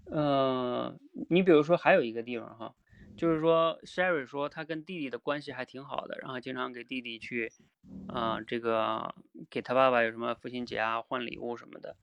[0.10, 2.76] 嗯，你比如说还有一个地方哈，
[3.18, 7.52] 就是说 Sherry 说他跟弟弟的关系还挺好的，然后经常给弟弟去，
[8.08, 9.16] 啊，这个
[9.50, 11.96] 给他爸爸有什么父亲节啊换礼物什么的。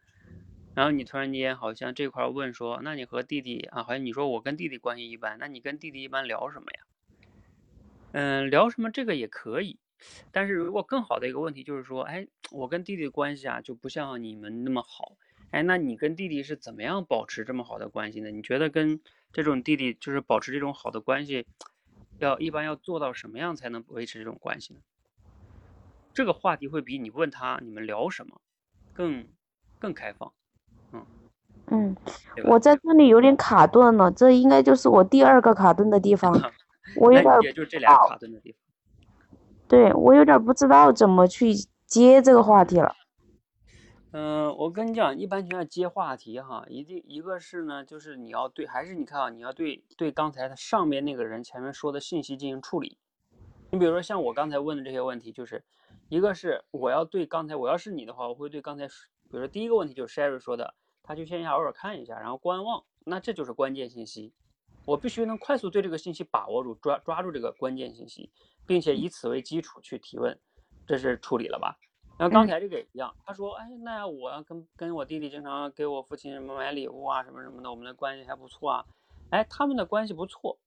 [0.75, 6.81] 然后你突然间好像这块问说，那你和弟弟啊，好像你说我跟弟弟关系一般，那你跟弟弟一般聊什么呀？
[8.11, 9.79] 嗯，聊什么这个也可以，
[10.33, 15.17] 但是如果更好的一个问题就是说，哎，我跟弟弟的关系啊就不像你们那么好，
[15.53, 18.31] 哎，那你跟弟弟是怎么样保持这么好的关系呢？
[18.33, 19.01] 你觉得跟
[19.35, 21.45] 这种弟弟就是保持这种好的关系，
[22.19, 24.81] 要一般要做到什么样才能维持这种关系呢？
[26.13, 28.41] 这个话题会比你问他你们聊什么
[28.93, 29.27] 更
[29.81, 30.33] 更开放。
[30.93, 31.05] 嗯
[31.67, 31.97] 嗯，
[32.45, 36.33] 我在这里有点卡顿了，这应该就是我第二个卡顿的地方。
[36.95, 38.61] 我有点就这俩卡顿的地方。
[39.67, 41.53] 对，我有点不知道怎么去
[41.87, 42.95] 接这个话题了。
[44.17, 52.97] 嗯，我跟你讲，一般情况下接话题哈，一定一个是呢，就是你要对，还是你看啊，你要对对刚才他上面那个人前面说的信息进行处理。
[53.73, 55.65] 你比如说像我刚才问的这些问题，就是
[56.09, 64.33] 一个是我要对刚才我要是你的话，我会对刚才，比如说第一个问题就是 Sherry 说的，他去线下偶尔看一下，然后观望，那这就是关键信息。
[64.85, 68.31] 我必须能快速对这个信息把握住，抓抓住这个关键信息，
[68.65, 70.39] 并且以此为基础去提问，
[70.87, 71.81] 这是处理了吧？
[72.17, 78.87] 然后刚才这个也一样，他说，哎，那我要跟跟我弟弟经常给我父亲什么买礼物啊，什么什么的，我们的关系还不错啊，
[79.31, 80.59] 哎，他们的关系不错。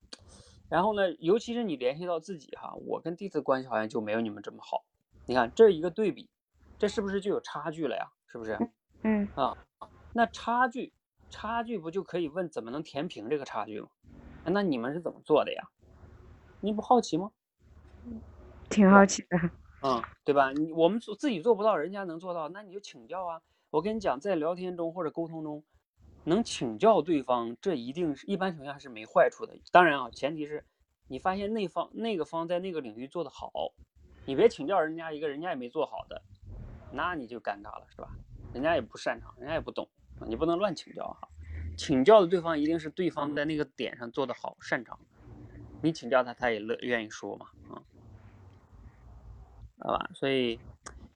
[0.69, 4.83] 然后呢，尤其是你联系到自己哈，我跟弟弟关系好像就没有你们这么好。
[5.25, 6.29] 你看这一个对比，
[6.77, 8.11] 这是不是就有差距了呀？
[8.27, 8.57] 是不是？
[9.03, 9.57] 嗯啊，
[10.11, 10.91] 那差距，
[11.29, 13.87] 差距不就可以问怎么能填平这个差距吗？
[14.43, 15.63] 那你们是怎么做的呀？
[16.59, 17.31] 你不好奇吗？
[18.69, 19.37] 挺好奇的。
[19.81, 20.51] 嗯，对吧？
[20.51, 23.41] 你我们做自己做不到，人家能做到，那你就请教啊。
[23.69, 25.63] 我跟你讲，在聊天中或者沟通中，
[26.23, 29.53] 能请教对方，这一定是一般情况下是没坏处的。
[29.71, 30.65] 当然啊，前提是
[31.07, 33.51] 你发现那方那个方在那个领域做得好，
[34.25, 36.21] 你别请教人家一个人家也没做好的，
[36.91, 38.09] 那你就尴尬了，是吧？
[38.53, 39.87] 人家也不擅长，人家也不懂，
[40.25, 41.27] 你不能乱请教哈。
[41.77, 44.97] 请教的对方一定是对方在那个点上做得好、擅长，
[45.83, 47.83] 你请教他，他也乐愿意说嘛，啊。
[49.79, 50.59] 好吧，所以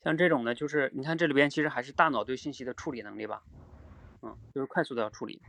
[0.04, 3.41] 像这种呢，就是你看这里边其实还是大脑对信息的处理能力吧，
[4.21, 5.41] 嗯，就是快速的要处理。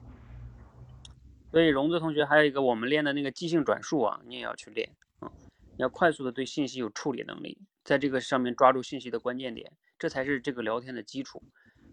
[1.50, 4.88] 所以荣子同学还有一个我们练的那个即兴转述啊，你也要去练
[5.20, 5.30] 啊，
[5.76, 11.42] 要快速的对信息有处理能力，在这个上面抓住信息的关键点，这才是这个聊天的基础。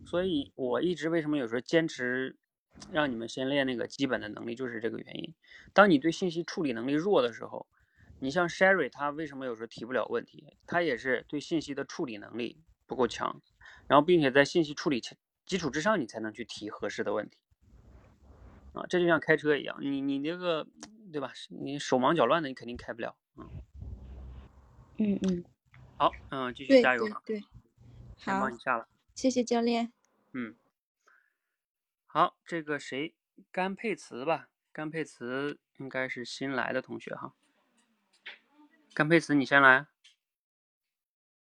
[0.06, 2.38] 所以我一直为什么有时候坚持
[2.90, 5.34] 让你们先练那个基本的能力，就是这个原因。
[5.74, 7.68] 当你对信息处理能力弱的时候，
[8.20, 10.58] 你像 Sherry，他为什么有时候提不了问题？
[10.68, 13.42] 他也是对信息的处理能力不够强，
[13.88, 15.02] 然后并且在信息处理
[15.46, 17.40] 基础之上，你才能去提合适的问题。
[18.74, 20.68] 啊，这就像开车一样，你你那个
[21.12, 21.34] 对吧？
[21.50, 23.16] 你手忙脚乱的，你肯定开不了。
[23.38, 23.50] 嗯
[24.98, 25.44] 嗯嗯。
[25.98, 27.22] 好，嗯，继续加油啊！
[27.26, 27.42] 对，
[28.20, 28.88] 好帮你下了。
[29.16, 29.92] 谢谢教练。
[30.34, 30.56] 嗯。
[32.06, 33.16] 好，这个谁？
[33.52, 34.50] 甘佩慈吧？
[34.72, 37.34] 甘佩慈应该是新来的同学哈。
[38.94, 39.88] 甘佩慈，你先来。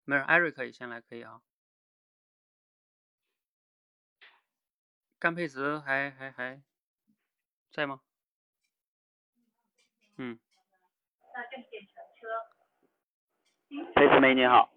[0.05, 1.41] 没事，艾瑞可以先来，可以啊。
[5.19, 6.61] 甘佩慈还还还
[7.71, 8.01] 在吗？
[10.17, 10.39] 嗯。
[13.95, 14.71] 佩慈梅你好。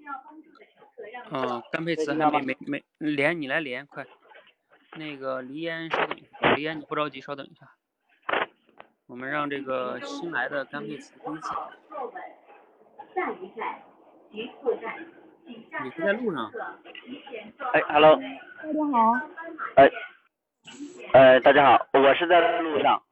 [1.31, 4.07] 嗯，甘佩慈还没没没连，你来连快。
[4.93, 7.77] 那个黎烟，稍等一下，黎烟你不着急，稍等一下。
[9.07, 11.51] 我们让这个新来的甘佩慈第一次。
[13.17, 13.83] 下一站，
[14.31, 14.95] 局促站，
[15.47, 16.53] 你是在路上？
[17.73, 18.15] 哎，Hello。
[18.17, 19.13] 大家好。
[19.77, 19.91] 哎，
[21.15, 23.03] 呃，大家好，我是在路上，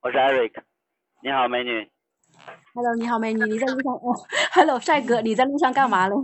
[0.00, 0.64] 我是 Eric。
[1.22, 1.88] 你好，美女。
[2.74, 3.94] Hello，你好，美女，你在路上？
[3.94, 4.16] 哦
[4.52, 6.16] ，Hello，帅哥，你在路上干嘛嘞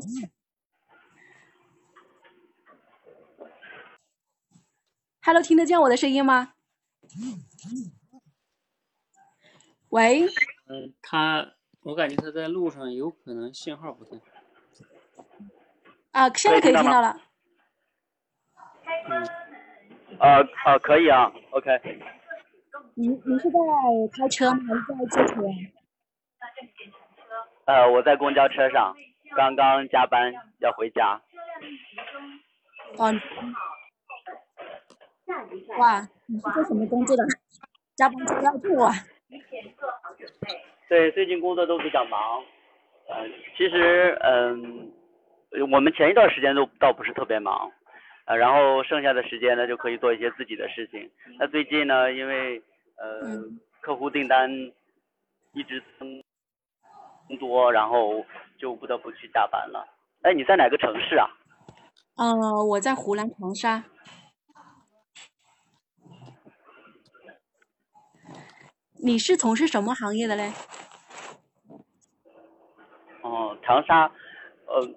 [5.22, 6.54] ？Hello，听得见我的声音吗？
[9.90, 10.24] 喂。
[10.66, 11.52] 嗯，他。
[11.84, 14.22] 我感觉他在路上有可能信号不太好。
[16.12, 17.20] 啊，现在可以听到了。
[19.08, 19.28] 嗯。
[20.20, 21.68] 呃呃，可以啊，OK。
[22.94, 23.58] 你你是在
[24.16, 24.60] 开车吗？
[24.68, 25.42] 还是在坐车？
[27.64, 28.94] 呃，我在公交车上，
[29.34, 31.20] 刚刚加班要回家。
[32.98, 33.12] 哦。
[35.78, 37.24] 哇，你是做什么工作的？
[37.96, 38.92] 加班加到吐啊！
[40.92, 42.44] 对，最近工作都比较忙，
[43.08, 43.26] 呃，
[43.56, 44.92] 其实嗯，
[45.72, 47.72] 我们前一段时间都倒不是特别忙，
[48.26, 51.10] 呃，然后剩下的时间呢就可以做一些自己的事情。
[51.38, 52.62] 那最近呢，因为
[52.98, 53.42] 呃
[53.80, 54.50] 客户订单
[55.54, 56.22] 一直增
[57.40, 58.22] 多，然后
[58.58, 59.88] 就不得不去加班了。
[60.20, 61.26] 哎，你在哪个城市啊？
[62.18, 63.82] 嗯，我在湖南长沙。
[69.04, 70.52] 你是从事什么行业的嘞？
[73.22, 74.04] 哦，长沙，
[74.66, 74.88] 呃，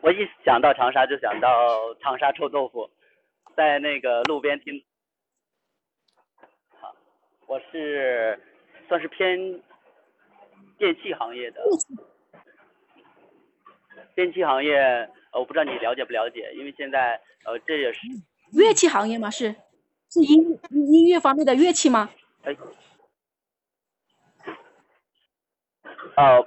[0.00, 2.88] 我一想到长沙就想到长沙臭豆腐，
[3.54, 4.82] 在那个路边听。
[6.80, 6.96] 好，
[7.46, 8.40] 我是
[8.88, 9.38] 算是偏
[10.78, 11.60] 电器行业的。
[14.14, 14.78] 电器行业，
[15.32, 18.00] 呃，我不知道你了解不了解，因为现在呃这也是。
[18.54, 19.28] 乐器行业吗？
[19.28, 19.54] 是，
[20.08, 22.08] 是音音乐方面的乐器吗？
[22.44, 22.56] 哎。
[26.16, 26.46] 哦，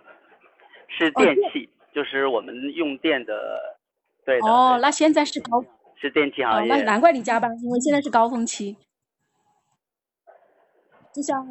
[0.88, 3.78] 是电器，就是我们用电的，
[4.26, 4.48] 对的。
[4.48, 5.64] 哦，那现在是高，
[5.96, 6.74] 是电器哦行，业。
[6.74, 8.76] 那难怪你加班，因为现在是高峰期。
[11.14, 11.46] 就像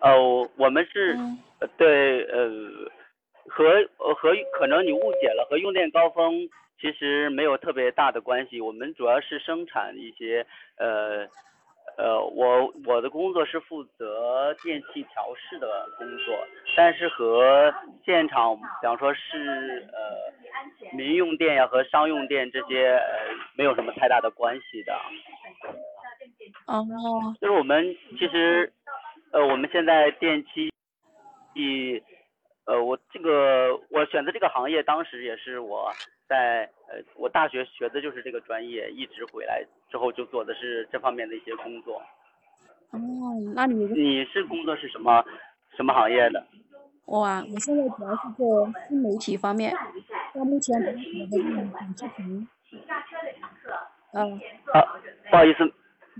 [0.00, 1.18] 呃，我们是
[1.76, 2.48] 对呃
[3.48, 3.64] 和
[3.98, 6.48] 呃和可能你误解了，和用电高峰
[6.80, 8.60] 其实没有特别大的关系。
[8.60, 10.46] 我们主要是生产一些
[10.76, 11.26] 呃
[11.96, 16.34] 呃，我我的工作是负责电器调试的工作，
[16.76, 17.72] 但是和
[18.04, 24.94] 现场，比方说是呃民用电呀和商用电这些呃没有什么太大的关系的。
[26.66, 26.84] 哦，
[27.40, 28.72] 就是我们其实，
[29.32, 30.72] 呃，我们现在电器，
[31.54, 32.00] 以，
[32.70, 35.90] 呃，我这个我选择这个行业，当时也是我
[36.28, 39.60] 在呃，我大学学的就是这个专业，一直回来
[39.90, 42.00] 之后就做的是这方面的一些工作。
[42.92, 43.00] 哦，
[43.56, 45.24] 那你你是工作是什么
[45.76, 46.46] 什么行业的？
[47.06, 49.74] 我啊，我现在主要是做新媒体方面，
[50.32, 52.48] 到目前比较火的短视频，
[54.12, 54.22] 呃，
[54.72, 54.86] 啊，
[55.28, 55.66] 不好意思，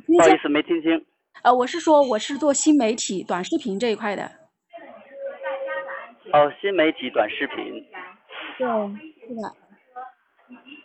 [0.05, 1.07] 不好意思，没听清。
[1.45, 4.29] 呃，我是说我是做新媒体短视频这一块的，
[6.33, 7.85] 哦，新媒体短视频。
[8.59, 8.67] 对，
[9.29, 9.49] 是的，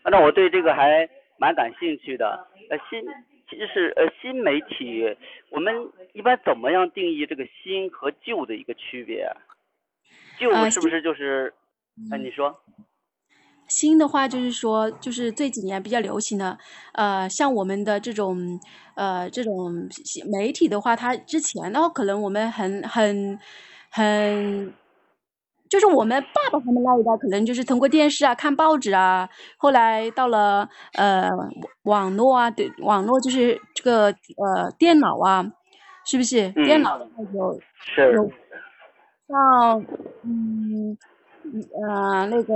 [0.04, 2.48] 啊那我对这个还蛮感兴趣的。
[2.70, 3.04] 呃，新
[3.50, 5.04] 其实是呃新媒体，
[5.52, 5.74] 我们
[6.14, 9.30] 一般怎么样定义这个新和旧的一个区别？
[10.40, 11.54] 旧呃是不是就是？
[12.12, 12.62] 哎、你说。
[13.68, 16.58] 新的话就是说，就是这几年比较流行的，
[16.94, 18.60] 呃，像我们的这种，
[18.96, 23.40] 呃，这种新媒体的话，它之前的话，可能我们很很
[23.90, 24.72] 很，
[25.76, 31.30] 就是我们爸爸他们那一代，可能就是通过电视啊、看报纸啊，后来到了呃
[31.84, 35.46] 网络啊，对，网络就是这个呃电脑啊，
[36.06, 36.50] 是不是？
[36.52, 38.32] 电嗯脑的话有是有
[39.28, 39.86] 像
[40.24, 40.98] 嗯
[41.84, 42.54] 呃那个。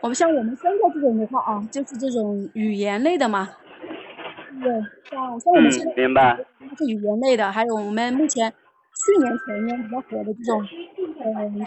[0.00, 3.48] 我们像我们现在这种的话啊，就是这种语言类的嘛，
[4.62, 4.70] 对，
[5.10, 6.38] 像像我们现在嗯，明白。
[6.60, 8.54] 它是语言类的，还有我们目前
[8.98, 10.66] 去年前年比较火的这种，
[11.24, 11.66] 嗯，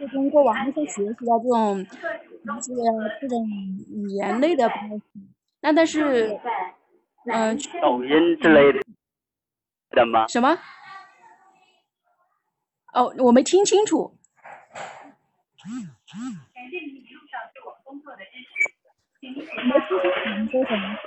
[0.00, 1.86] 就通过网络上学习的这种
[2.60, 2.82] 这个
[3.20, 3.46] 这种
[3.90, 4.70] 语言类的。
[5.60, 6.38] 那但是，
[7.26, 8.72] 嗯、抖音之类
[9.90, 10.26] 的吗？
[10.26, 10.58] 什么？
[12.92, 14.18] 哦，我没听清楚。
[15.64, 17.14] 没听清楚
[20.38, 20.98] 你说什么？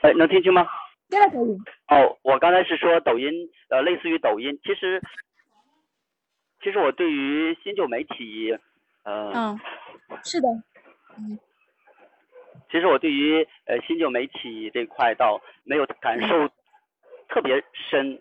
[0.00, 0.66] 哎，能听清吗？
[1.12, 1.54] 现在可以。
[1.88, 3.30] 哦，我刚才是说抖音，
[3.68, 4.58] 呃，类似于抖音。
[4.64, 4.98] 其实，
[6.62, 8.56] 其实我对于新旧媒体，
[9.04, 9.60] 呃，嗯，
[10.24, 10.48] 是的。
[12.70, 16.48] 其实我对于呃新旧媒体这块倒没有感受
[17.28, 18.18] 特别深。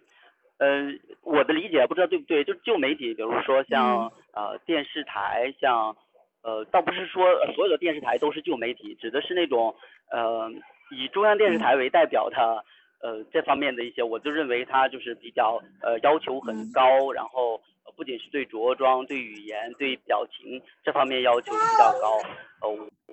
[0.58, 0.92] 呃，
[1.24, 5.96] 我的理解不知道对不对，就旧媒体，比如说像呃电视台，像
[6.44, 9.74] 呃倒不是说呃所有的电视台都是旧媒体，指的是那种
[10.12, 10.52] 呃
[10.92, 12.66] 以中央电视台为代表的
[13.02, 22.20] 呃这方面的一些，我就认为它就是比较呃要求很高，然后呃不仅是对着装、对语言、对表情这方面要求比较高，
[22.62, 22.70] 呃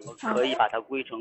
[0.06, 1.20] 我可以把它归成。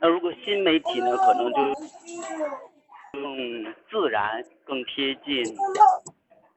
[0.00, 1.58] 那如果新媒体呢，可能就
[3.12, 5.44] 更自然、更贴近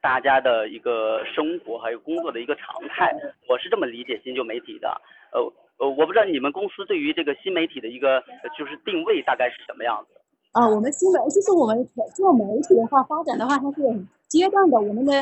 [0.00, 3.12] 大家的一个生活还有工作的一个常态。
[3.48, 5.00] 我是这么理解新旧媒体的。
[5.32, 5.40] 呃
[5.78, 10.14] 呃，我不知道你们公司对于这个新媒体的一个呃就是定位大概是什么样子？
[10.52, 13.92] 啊，我们新媒就是我们做媒体的话，发展的话，它是有
[14.28, 14.78] 阶段的。
[14.80, 15.12] 我们的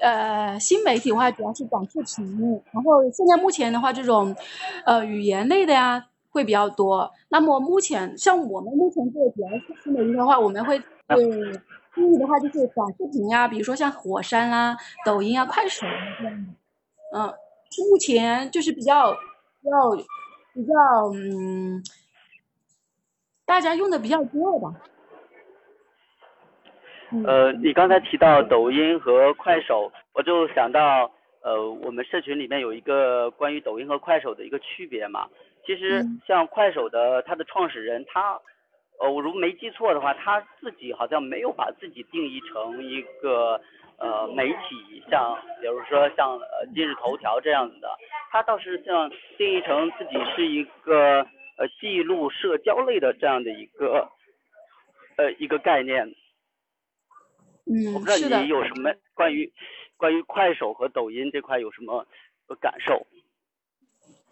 [0.00, 4.34] 呃新媒体的话，主要是短视频，然后现在目前的话，这种
[4.84, 7.08] 呃语言类的呀会比较多。
[7.28, 11.24] 那么目前像我们目前做的主要是新媒体的话，我们会 对
[11.94, 16.52] 定义的话就是短视频呀，比如说像火山啦、抖音啊、快手啊这样的。
[17.16, 17.26] 嗯，
[17.90, 19.18] 目前就是比较比
[19.68, 19.96] 较
[20.54, 20.72] 比较
[21.14, 21.82] 嗯。
[23.44, 24.72] 大家用的比较多的吧。
[27.12, 31.10] 嗯呃，你刚才提到抖音和快手，我就想到，
[31.42, 35.28] 呃，我们社群里面有一个关于抖音和快手的一个区别嘛。
[35.66, 38.40] 其实嗯像快手的它的创始人，他，
[39.00, 43.60] 呃，我如果没记错的话，他自己好像没有把自己定义成一个
[44.00, 47.88] 呃媒体，像比如说像呃今日头条这样子的，
[48.30, 51.20] 它倒是像定义成自己是一个
[51.56, 54.10] 呃记录社交类的这样的一个
[55.16, 56.06] 呃一个概念。
[57.66, 59.52] 嗯我嗯不知，道你，有什么关于
[59.96, 62.04] 关于快手和抖音这块有什么
[62.48, 63.06] 呃感受？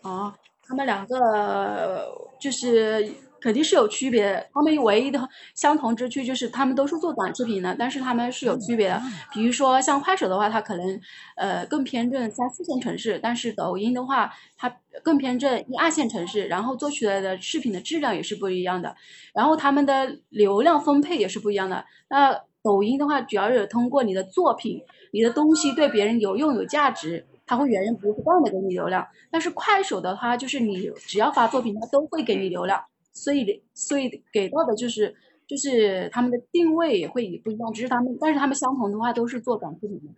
[0.03, 0.33] 哦，
[0.67, 2.09] 他们两个
[2.41, 3.05] 就是
[3.41, 4.47] 肯定是有区别。
[4.53, 9.03] 他们唯一的相同之处就是他们都是做短视频的，但是他们是有区别的。
[9.33, 11.01] 比如说像快手的话，它可能
[11.37, 18.95] 呃更偏重三四线城市，但是抖音的话，它更偏重一二线城市，然后做出来的视频的质量也是不一样的，
[19.33, 21.85] 然后他们的流量分配也是不一样的。
[22.09, 24.81] 那抖音的话，主要是通过你的作品、
[25.13, 27.27] 你的东西对别人有用、有价值。
[27.51, 32.79] 它会源源不断的给你流量，但是快手的话，就是你只要发作品，它都会给你流量，
[33.23, 35.15] 所以所以给到的就是
[35.47, 40.13] 就是他们的定位也会不一样，只是他们但是他们相同的话都是做短视频的，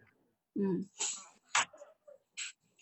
[0.61, 0.84] 嗯，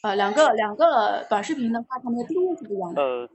[0.03, 3.03] 呃两个两个短视频的话，他们的定位是不一样的。
[3.03, 3.29] 呃，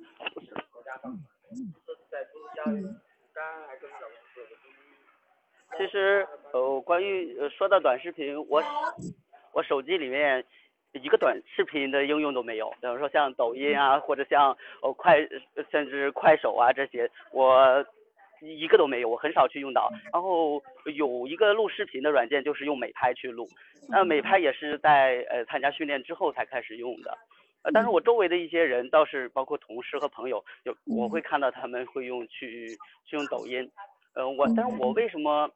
[2.66, 3.00] 嗯，
[5.78, 8.62] 其实呃，关于呃说到短视频，我
[9.54, 10.46] 我手机里面。
[11.02, 15.18] 一个短视频的应用都没有，比方说像抖音啊，或者像呃快，
[15.72, 17.84] 甚至快手啊这些，我
[18.42, 19.90] 一个都没有，我很少去用到。
[20.12, 20.62] 然后
[20.94, 23.48] 有一个录视频的软件，就是用美拍去录，
[23.90, 27.18] 那美拍也是在呃参加训练之后才开始用的。
[27.64, 32.68] 呃，但是我周围的一些人倒是包括同事和朋友，有我会看到他们会用去
[33.04, 33.68] 去用抖音，
[34.14, 35.50] 呃我，但是我为什么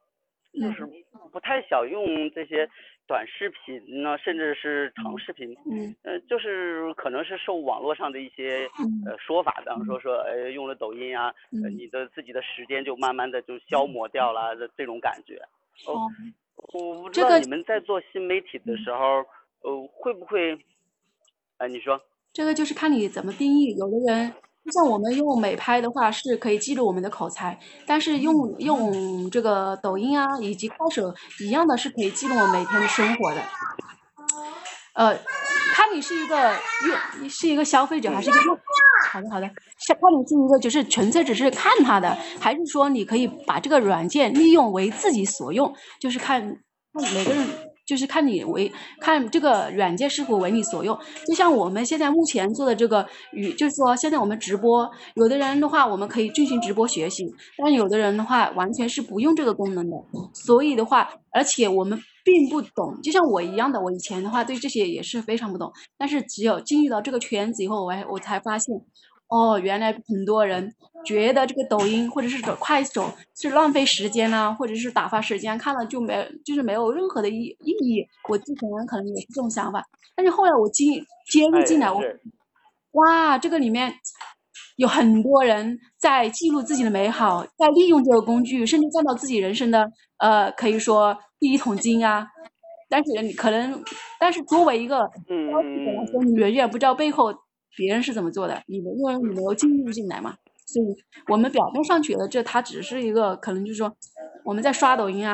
[0.52, 0.84] 就是
[1.30, 2.68] 不太想用这些？
[3.08, 8.68] 短视频呢，甚至是长视频，嗯，呃，就是可能是受网络上的一些
[9.06, 11.34] 呃说法，比方说说，呃，用了抖音啊，
[11.64, 15.36] 呃，你的自己的时间就慢慢的就消磨掉了的这种感觉。
[15.86, 16.06] 哦，
[16.74, 19.24] 我不知道你们在做新媒体的时候，
[19.62, 20.56] 呃，会不会？
[21.56, 21.98] 哎，你说。
[22.30, 24.32] 这个就是看你怎么定义，有的人。
[24.72, 33.40] 像我们用美拍的话，是可以记录我们的口才，但是用用这个抖音啊，以及快手一样的是可以记录我每天的生活的。
[34.94, 35.16] 呃，
[35.72, 36.52] 看你是一个
[36.86, 38.58] 用是一个消费者还是一个用？
[39.10, 39.54] 好的好的，看
[40.12, 45.72] 你是一个就是纯粹只是看它的，还是说你可以把这个软件利用为自己所用？
[46.00, 46.40] 就是看
[46.92, 47.46] 看每个人。
[47.88, 48.70] 就是看你为
[49.00, 50.94] 看这个软件是否为你所用，
[51.26, 57.24] 就像我们现在目前做的这个与，就是说现在我们直播，有的人的话我们可以进行直播学习，
[57.56, 59.96] 但有的人的话完全是不用这个功能的，
[60.34, 68.74] 所以的话，而且我们并不懂，就像我一样的，我以前的话对这些也是非常不懂，但是只有进入到这个圈子以后，我我才发现。
[69.28, 70.74] 哦，原来很多人
[71.04, 78.02] 觉得这个抖音或者是快手是浪费时间呢，或者是打发时间，看了就没就是没有任何的意意义。
[78.28, 79.84] 我之前可能也是这种想法，
[80.16, 82.02] 但是后来我进接入进来，我
[82.92, 83.92] 哇，这个里面
[84.76, 89.86] 有很多人在记录自己的美好，在利用这个工具，甚至赚到自己人生的
[90.20, 92.26] 呃，可以说第一桶金啊。
[92.88, 93.84] 但是你可能，
[94.18, 97.30] 但是作为一个消费者来说，你远远不知道背后。
[97.78, 98.60] 别人是怎么做的？
[98.66, 100.86] 你们因为你没有进入进来嘛，所以
[101.28, 103.96] 我们表面上觉得这它只是一个可能就是说
[104.44, 105.32] 我们在刷抖音啊、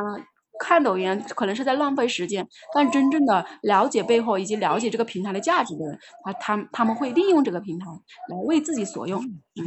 [0.61, 2.47] 看抖音，可能是在浪费时间。
[2.75, 7.87] 但真正的了解背后以及了解这个平台的价值的人，他他他们会利用这个平台
[8.29, 9.19] 来为自己所用。
[9.23, 9.65] 嗯。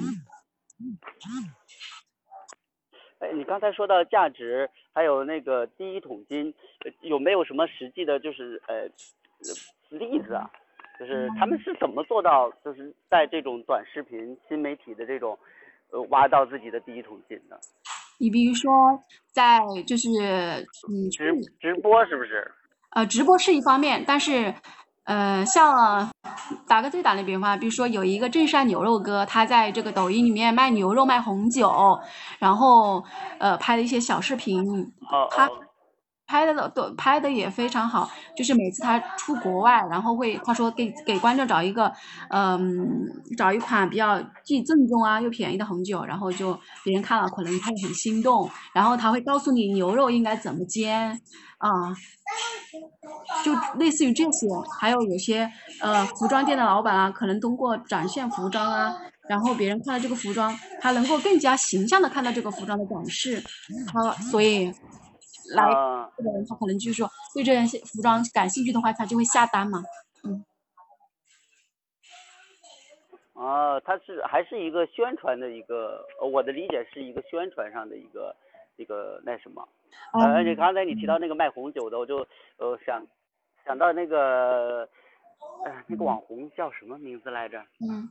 [3.19, 6.53] 哎，你刚才说到价值，还有那个第一桶金，
[7.01, 8.87] 有没有什么实际的，就是呃
[9.97, 10.47] 例子啊？
[10.99, 15.37] 就是他们是怎么做到，就是在这种短视频新媒体的这种，
[15.91, 17.59] 呃，挖到自己的第一桶金的？
[18.19, 18.71] 你比如说，
[19.31, 20.09] 在就是
[20.89, 22.51] 嗯，直直播是不是？
[22.91, 24.53] 呃，直播是一方面，但是，
[25.03, 26.09] 呃，像
[26.67, 31.71] 打个最打的比方，比如说有一个镇山牛肉哥，他在这个抖音里面卖牛肉、卖红酒，
[32.39, 33.03] 然后
[33.39, 34.63] 呃拍了一些小视频，
[35.29, 35.47] 他。
[36.27, 41.91] 拍的都拍的也非常好，就是每次他出国外，然后会他说给给观众找一个，
[42.29, 42.77] 嗯，
[43.37, 46.53] 找一款比较既正宗啊又便宜的红酒，然后就
[46.83, 51.11] 别人看了可能他也很心动，然后他会告诉你牛肉应该怎么煎
[51.59, 51.69] 啊，
[53.45, 54.47] 就类似于这些，
[54.79, 55.49] 还有有些
[55.79, 58.93] 呃服装店的老板啊，可能通过展现服装啊，
[59.29, 63.41] 然后别人看到这个服装，他能够更加形象的看到这个服装的展示，
[63.87, 64.69] 他所以。
[65.55, 65.69] 来
[66.17, 69.83] 这个人，他可能就是说对这件服装感兴趣的话，他就会下单嘛。
[70.23, 70.43] 嗯。
[73.33, 78.35] 哦，他是还是一个宣传的一个，我的理解是一个宣传上的一个
[78.77, 79.67] 一个那什么。
[80.13, 82.27] 呃，你刚才你提到那个卖红酒的，我就
[82.57, 83.05] 呃想
[83.65, 84.89] 想到那个，
[85.65, 87.59] 呃，那个网红叫什么名字来着？
[87.79, 88.09] 嗯。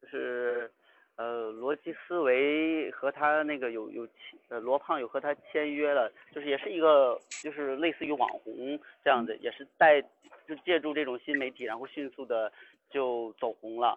[0.00, 0.72] 就是。
[1.20, 4.14] 呃，罗辑思维和他那个有有签，
[4.48, 10.00] 呃，罗胖有和他签约了，就是也是一个，就是类似于网红这样的，也是带
[10.48, 12.50] 就借助这种新媒体，然后迅速的
[12.88, 13.88] 就走红了。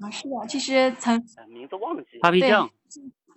[0.00, 2.20] 啊，是的，其实曾呃名字忘记了。
[2.20, 2.70] 对扒皮酱，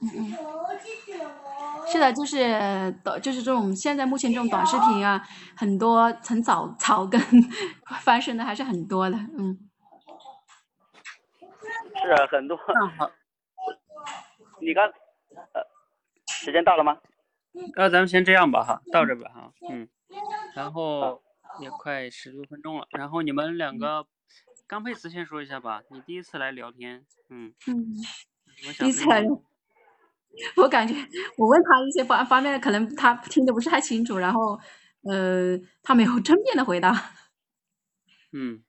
[0.04, 5.20] 嗯嗯，是的，就是短，就是这种现在目前这种短视频啊，
[5.58, 7.20] 很多很早草根
[8.04, 9.58] 翻身的还是很多的，嗯。
[12.00, 12.56] 是啊，很多。
[14.64, 14.88] 你刚，
[15.54, 15.62] 呃，
[16.28, 17.00] 时间到了吗？
[17.76, 19.88] 那咱们先这样吧哈，到这吧哈，嗯，
[20.56, 21.22] 然后
[21.60, 24.08] 也快十多分钟了，然后你们两个，
[24.66, 27.94] 刚佩慈先说一下吧，你第一次来聊天，嗯，嗯，
[28.80, 29.24] 第一次来？
[30.58, 30.96] 我感觉
[31.38, 34.60] 我问他一些方方面，可能他听的不是太清楚，然后
[35.04, 36.92] 呃，他没有正面的回答。
[38.32, 38.64] 嗯，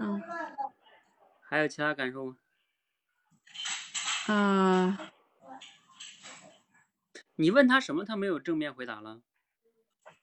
[0.00, 0.22] 嗯
[1.42, 2.36] 还有其他感受吗？
[4.28, 4.96] 嗯、
[7.36, 9.20] 你问他什么，他没有正面回答了？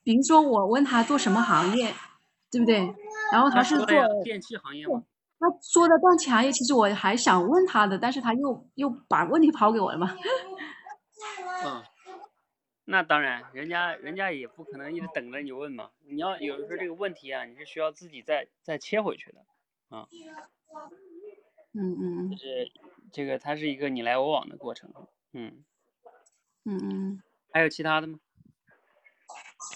[0.04, 1.94] 比如说我问他做什么行业，
[2.50, 2.80] 对不对？
[3.32, 3.86] 然后他是做
[4.24, 5.04] 电器行业吗？
[5.40, 10.18] 他说的电器行业，其实我还想问他的，但是他又又把问题抛给我了嘛。
[11.64, 11.84] 嗯，
[12.86, 15.92] 那当然，人家人家也不可能一直等着你问嘛。
[16.08, 19.46] 你要有的时候这个问题啊，你是需要自己再再切回去的。
[19.90, 20.08] 啊，
[21.74, 22.72] 嗯嗯就是
[23.12, 24.90] 这个它是一个你来我往的过程。
[25.34, 25.64] 嗯，
[26.66, 28.20] 嗯嗯还有其他的吗？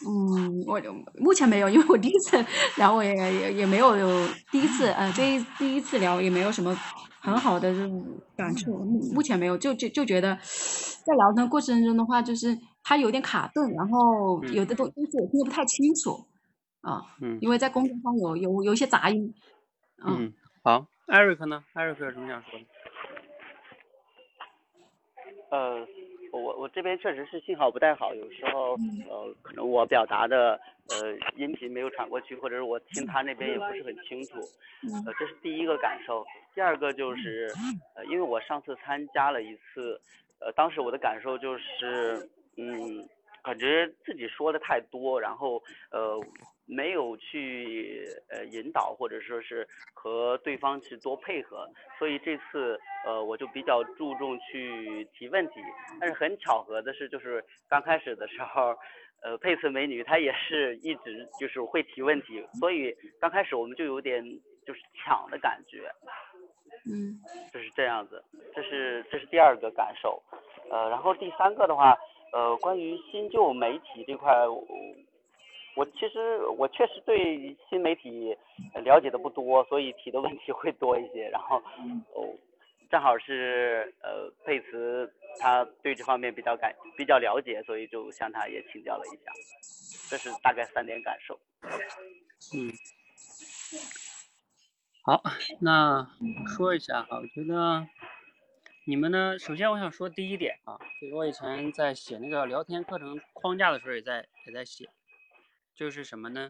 [0.06, 0.82] 嗯，我
[1.20, 2.44] 目前没有，因为我第一次
[2.78, 6.76] 聊，我也也也没有有第一次呃，这一第一次聊也没有什么
[7.22, 8.04] 很好的这种
[8.36, 16.26] 感触，目目前没有，就就就觉得在聊天过程中的话，就是它有点卡顿，然后嗯有的东东西我听得不太清楚
[16.82, 19.34] 啊，嗯因为在工作上有有有一些杂音，
[20.04, 20.34] 嗯嗯，
[20.64, 21.64] 好，艾瑞克呢？
[21.74, 22.66] 艾瑞克有什么想说的？
[25.56, 25.88] 呃，
[26.32, 29.06] 我我这边确实是信号不太好，有时候嗯。
[29.08, 34.50] 呃，可能我表达的呃音频没有传过去，或者是我听他那边也不是很清楚，
[34.84, 34.92] 嗯。
[35.06, 36.26] 呃，这是第一个感受。
[36.54, 37.54] 第二个就是，
[37.96, 40.00] 呃，因为我上次参加了一次，
[40.40, 42.28] 呃，当时我的感受就是，
[42.58, 43.08] 嗯，
[43.42, 46.20] 感觉自己说的太多，然后呃
[46.66, 55.56] 没有去呃引导或者说是和对方去多配合，所以这次呃我就比较注重去提问题，
[56.00, 58.76] 但是很巧合的是，就是刚开始的时候。
[59.22, 64.24] 呃，佩斯美女她也是一直就是会提问题，所以刚开始我们就有点
[64.68, 65.90] 就是抢的感觉，
[66.86, 67.18] 嗯
[67.52, 70.22] 就是这样子，这是这是第二个感受，
[70.70, 71.98] 呃，然后第三个的话，
[72.34, 74.32] 呃，关于新旧媒体这块，
[75.76, 78.36] 我我其实我确实对新媒体
[78.74, 81.58] 呃了解的不多，所以提的问题会多一些，然后
[82.14, 82.34] 哦，
[82.90, 89.32] 正好是呃佩慈他对这方面比较感比较了解，所以就向他也请教了一下，
[90.10, 91.38] 这是大概三点感受。
[92.56, 92.72] 嗯，
[95.04, 95.22] 好，
[95.60, 96.08] 那
[96.56, 97.86] 说一下哈，我觉得
[98.88, 104.88] 你们呢，首先我想说第一点啊，就是我以前在写那个聊天课程框架的时候，也在也在写，
[105.76, 106.50] 就是什么呢？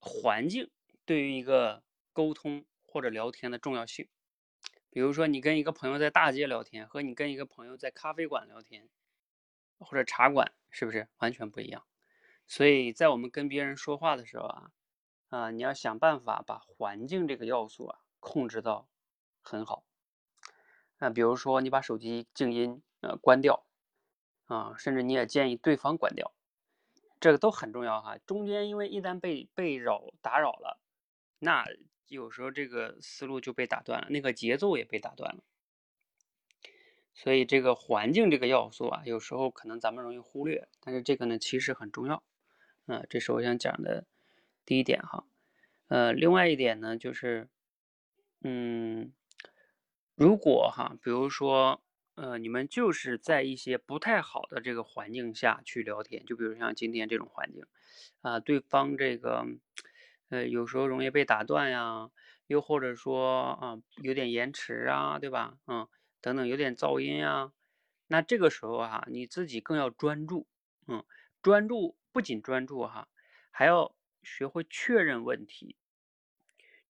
[0.00, 0.70] 环境
[1.04, 4.08] 对于一个沟通或者聊天的重要性。
[4.90, 8.88] 比如说，你跟一个朋友在大街聊天，和你跟一个朋友在咖啡馆聊天，
[9.78, 11.86] 或者茶馆，是不是完全不一样？
[12.48, 14.70] 所以在我们跟别人说话的时候啊，
[15.28, 18.88] 啊、你要想办法把环境这个要素啊控制到
[19.40, 19.84] 很好。
[20.98, 23.66] 啊、比如说你把手机静音呃关掉，
[24.46, 26.32] 啊、甚至你也建议对方关掉，
[27.20, 28.18] 这个都很重要哈。
[28.26, 30.80] 中间因为一旦被被扰打扰了，
[31.38, 31.64] 那
[32.06, 35.42] 有时候这个思路就被打断了，那个节奏也被打断了。
[37.14, 42.22] 所以这个环境这个要素啊，有时候可能咱们容易忽略，但是这个呢其实很重要。
[42.86, 44.06] 嗯、这是我想讲的
[44.64, 45.26] 第一点哈。
[45.88, 47.48] 呃，另外一点呢就是，
[48.42, 49.12] 嗯，
[50.14, 51.82] 如果哈，比如说，
[52.16, 57.62] 呃，你们就是在一些不太好的这个环境下去聊天，就比如像今天这种环境，
[58.22, 59.44] 啊、对方这个，
[60.30, 62.10] 呃，有时候容易被打断呀，
[62.46, 65.58] 又或者说啊、有点延迟啊，对吧？
[65.66, 65.86] 嗯，
[66.22, 67.52] 等等，有点噪音啊，
[68.06, 70.46] 那这个时候哈、你自己更要专注，
[70.88, 71.04] 嗯，
[71.42, 73.08] 专注不仅专注哈，
[73.50, 75.76] 还要学会确认问题。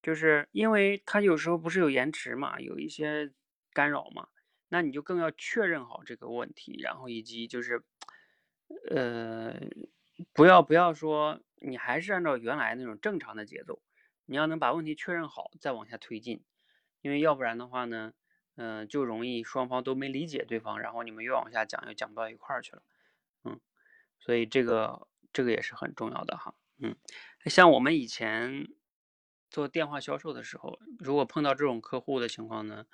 [0.01, 3.33] 就是因为他有时候不是有延迟嘛，有一些
[3.73, 4.29] 干扰嘛，
[4.69, 7.83] 那你就更要确认好这个问题，然后以及就是，
[8.89, 9.53] 呃，
[10.33, 13.81] 不要不要说你还是按照原来那种正常的节奏，
[14.25, 16.43] 你要能把问题确认好，再往下推进，
[17.01, 18.13] 因为要不然的话呢，
[18.55, 22.83] 嗯、就容易双方都没理解对方，然后你们越往下讲又讲不到一块儿去了，
[23.43, 23.59] 嗯，
[24.19, 26.55] 所以这个这个也是很重要的哈。
[26.79, 26.95] 嗯，
[27.45, 28.67] 像我们以前
[29.49, 32.85] 做电话销售的时候，如果碰到这种客户的情况呢，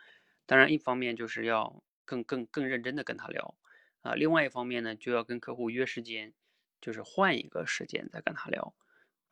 [0.46, 3.56] 当然一方面就是要更更更认真的跟他聊
[4.02, 6.34] 啊，另外一方面呢，就要跟客户约时间，
[6.82, 8.74] 就是换一个时间再跟他聊，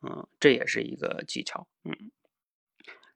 [0.00, 2.10] 嗯，这也是一个技巧，嗯，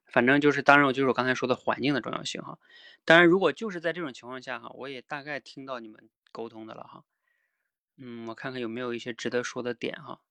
[0.05, 2.59] 反正就是当然就是我刚才说的环境的重要性哈，
[3.05, 7.03] 当然如果就是在这种情况下哈，我也大概听到你们沟通的了哈，
[7.97, 10.21] 嗯，我看看有没有一些值得说的点哈。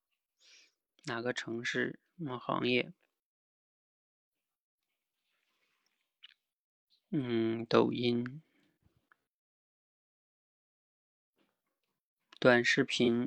[1.04, 2.00] 哪个城市？
[2.18, 2.92] 什么行业？
[7.18, 8.42] 嗯，抖音、
[12.38, 13.26] 短视频。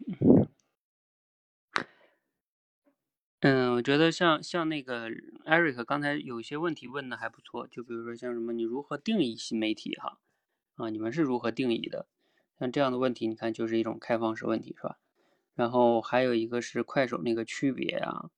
[3.40, 9.96] 嗯，我觉得像像那个 Eric 刚才有些问题问的还不错，就比如说像什么，你如何定义新媒体？
[9.96, 10.20] 哈，
[10.76, 12.06] 啊，你们是如何定义的？
[12.60, 15.00] 像这样的问题，你看就是一种开放式问题，是吧？
[15.56, 18.30] 然后还有一个是快手那个区别啊，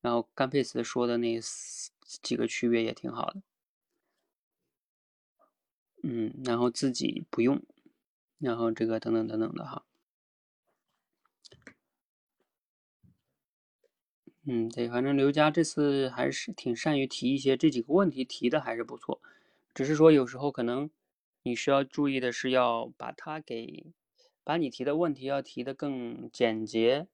[0.00, 1.38] 然后甘佩斯说的那
[2.22, 3.42] 几个区别也挺好的，
[6.06, 7.62] 嗯，然后自己不用，
[8.38, 9.82] 然后这个等等等等的哈，
[14.46, 19.20] 嗯，对，反正刘佳这次还是挺善于提一些这几个问题，提的还是不错，
[19.72, 20.90] 只是说有时候可能
[21.42, 23.92] 你需要注意的是要把它给。
[24.46, 27.08] 把你提的问题要提的更简洁，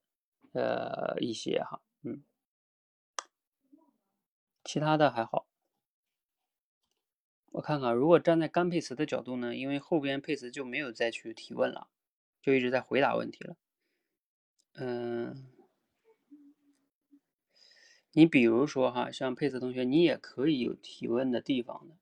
[0.52, 2.24] 呃一些哈，嗯，
[4.64, 5.49] 其他的还好。
[7.50, 11.88] 我看看，如果站在甘佩慈的角度呢，因为后边佩慈就没有再去提问了，
[12.42, 13.56] 就一直在回答问题了。
[14.74, 15.46] 嗯，
[18.12, 21.96] 你比如说哈，像佩慈同学，你也可以有提问的地方的，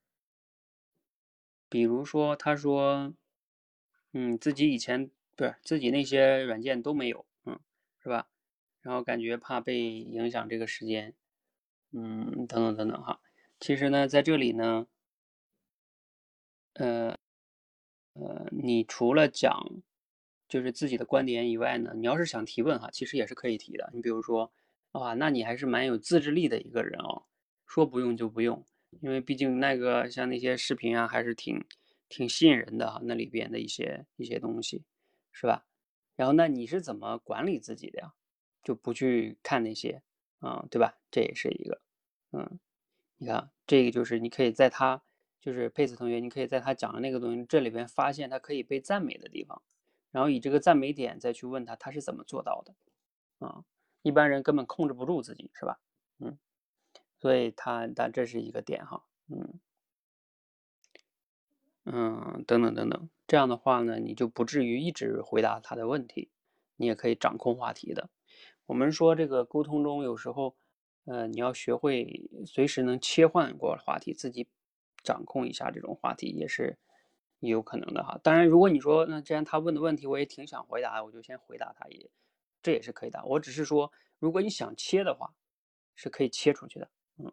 [1.69, 3.15] 比如说他说，
[4.13, 5.11] 嗯，自己以前。
[5.39, 7.61] 不是自己那些软件都没有，嗯，
[8.03, 8.27] 是吧？
[8.81, 11.15] 然后感觉怕被影响这个时间，
[11.93, 13.21] 嗯，等等等等哈。
[13.61, 14.89] 其实呢，在这里呢，
[16.79, 17.17] 呃，
[18.15, 19.53] 呃，你除了讲
[20.49, 23.91] 就是自己的观点以外呢，你要是想提问哈，其实也是可以提的。
[23.93, 24.53] 你比如说，
[24.93, 27.25] 哇，那你还是蛮有自制力的一个人哦，
[27.67, 28.65] 说不用就不用，
[29.01, 31.65] 因为毕竟那个像那些视频啊，还是挺
[32.09, 34.85] 挺吸引人的哈，那里边的一些一些东西。
[35.31, 35.65] 是吧？
[36.17, 38.13] 然后那你是怎么管理自己的呀？
[38.65, 40.03] 就不去看那些，
[40.41, 40.99] 嗯，对吧？
[41.13, 41.81] 这也是一个，
[42.33, 42.59] 嗯，
[43.19, 45.01] 你看这个就是你可以在他
[45.41, 49.63] 就是佩斯同学，你可以在他讲的那个东西这里边发现他可以被赞美的地方，
[50.11, 52.75] 然后以这个赞美点再去问他他是怎么做到的，
[53.47, 53.65] 啊，
[54.03, 55.81] 一般人根本控制不住自己，是吧？
[56.19, 56.39] 嗯，
[57.19, 59.61] 所以他但这是一个点哈，嗯。
[61.91, 66.31] 嗯，等等等等，这样的话呢，你就不至于一直回答他的问题，
[66.77, 68.11] 你也可以掌控话题的。
[68.67, 70.55] 我们说这个沟通中有时候，
[71.07, 74.47] 呃，你要学会随时能切换过话题，自己
[75.03, 76.79] 掌控一下这种话题也是
[77.41, 78.19] 也有可能的哈。
[78.23, 82.11] 当然，如果你说那既然他问的问题我也挺想回答，我就先回答他也，
[82.63, 83.25] 这也是可以的。
[83.25, 85.35] 我只是说，如果你想切的话，
[85.95, 86.91] 是可以切出去的。
[87.17, 87.33] 嗯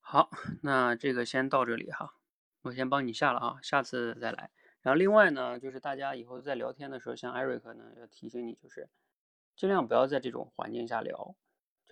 [0.00, 0.30] 好，
[0.62, 2.14] 那这个先到这里哈，
[2.62, 4.50] 我先帮你下了啊，下次再来。
[4.82, 8.90] 然后另外呢，就是大家以后在聊天的时候，像艾瑞克呢，要提醒你，就是
[9.56, 11.34] 尽量不要在这种环境下聊。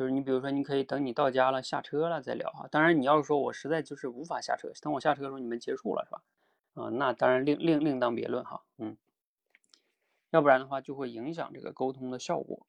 [0.00, 2.66] 就是你比如说，你可以等你到家了、下车了再聊哈。
[2.70, 6.22] 当然，你要是说我实在就是无法下车，等我下车的时候你们结束了是吧？
[6.72, 8.62] 啊，那当然另另另当别论哈。
[8.78, 8.96] 嗯，
[10.30, 12.66] 要不然的话就会影响这个沟通的效果，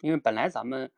[0.00, 0.92] 因为本来咱们。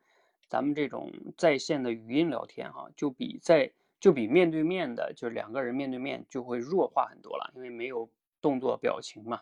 [0.47, 3.71] 咱们这种在线的语音聊天，哈，就比在
[4.01, 8.09] 就比面对面的，就是两个人面对面就会弱化很多了，因为没有
[8.41, 9.39] 动作表情嘛，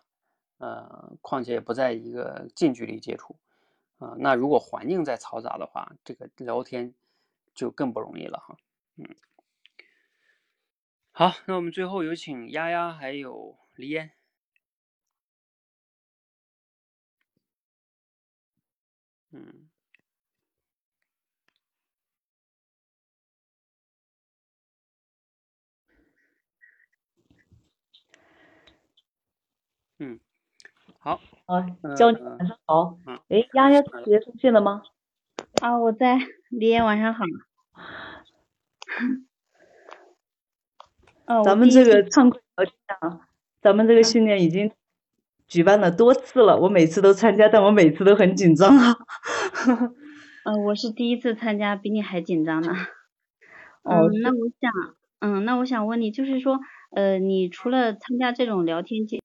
[0.59, 3.35] 呃，况且也不在一个近距离接触，
[3.99, 6.93] 啊，那如果环境再嘈杂的话，这个聊天
[7.53, 8.57] 就更不容易了哈，
[8.97, 9.05] 嗯，
[11.11, 14.11] 好，那我们最后有请丫丫还有黎烟，
[19.31, 19.69] 嗯。
[29.99, 30.19] 嗯，
[30.99, 31.19] 好。
[31.49, 32.99] 啊，教你晚上好。
[33.29, 34.83] 哎，丫丫同学出现了吗？
[35.61, 36.19] 啊，我在。
[36.51, 37.23] 李岩晚上好。
[41.43, 43.21] 咱们这个唱歌聊天啊，
[43.61, 44.71] 咱们这个训练已经
[45.47, 48.95] 举办了多次了，我每次都参加，但我每次都很紧张啊。
[50.45, 52.71] 嗯，我是第一次参加，比你还紧张呢。
[53.83, 54.71] 哦，那我想，
[55.19, 56.59] 嗯，那我想问你，就是说，
[56.91, 59.19] 呃，你除了参加这种聊天节。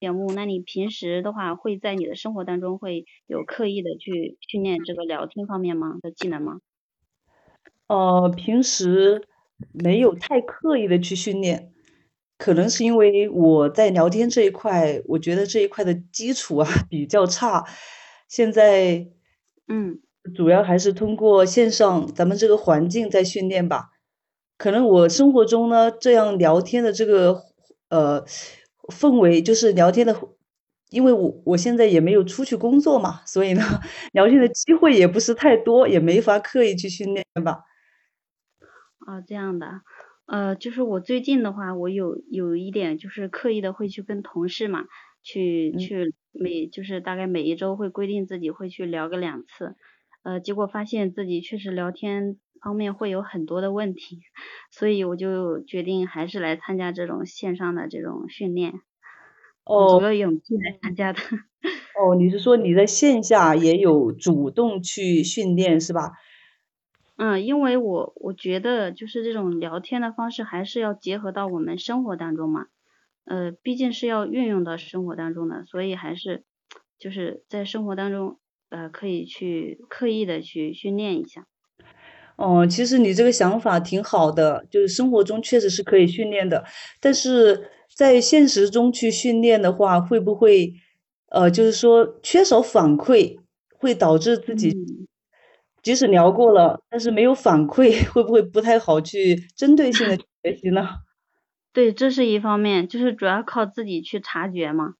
[0.00, 6.60] 节目，那你平时的话会在你的生活当中会有刻意的去训练这个聊天方面吗的技能吗？
[7.88, 9.26] 呃，平时
[9.72, 11.72] 没有太刻意的去训练，
[12.36, 17.64] 可能是因为我在聊天这一块，我觉得这一块的基础啊 比较差，
[18.28, 19.08] 现在
[19.66, 20.00] 嗯，
[20.34, 23.90] 主要还是通过线上咱们这个环境在训练吧。
[24.58, 27.42] 可能我生活中呢，这样聊天的这个
[27.88, 28.24] 呃
[28.88, 30.14] 氛围，就是聊天的，
[30.90, 33.62] 因为我我现在也没有出去工作嘛，所以呢，
[34.12, 37.60] 聊天的机会也不是太多，也没法刻意去训练吧。
[39.06, 39.82] 啊，这样的，
[40.26, 44.84] 呃，就是我最近的话，我有有一点就是刻意的会去跟同事嘛，
[45.22, 49.76] 去去每就是大概每一周会规定自己会去聊个两次，
[50.22, 52.38] 呃，结果发现自己确实聊天。
[52.60, 54.20] 方面会有很多的问题，
[54.70, 58.80] 所以我就决定还是来参加这种线上的这种训练。
[59.64, 61.20] 哦，主要勇气来参加的。
[62.00, 66.12] 哦，你是说你在线下也有主动去训练是吧？
[67.16, 72.66] 嗯，因为我我觉得就是这种聊天的方式还是要结合到我们生活当中嘛，
[73.24, 76.44] 呃，毕竟是要运用到生活当中的，所以还是
[76.98, 78.38] 就是在生活当中
[78.70, 81.46] 呃可以去刻意的去训练一下。
[82.38, 86.64] 哦，其实你这个想法挺好的，就是生活中确实是可以训练的，
[87.00, 90.72] 但是在现实中去训练的话，会不会，
[91.30, 93.36] 呃，就是说缺少反馈，
[93.80, 94.72] 会导致自己
[95.82, 100.86] 即使聊过了，但是没有反馈， 会不会不太好去针对性的学习呢？
[101.74, 104.94] 对，这是一方面，就是主要靠自己去察觉嘛，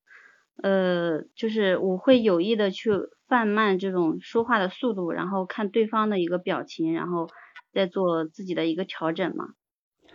[0.64, 2.91] 呃，就是我会有意的去。
[3.29, 7.29] 放慢这种说话的速度，然后看对方的一个表情，然后
[7.72, 9.49] 再做自己的一个调整嘛。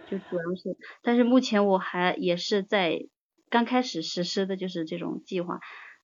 [0.10, 3.08] 就主要是，但是目前我还也是在
[3.50, 5.60] 刚开始实施的就是这种计划，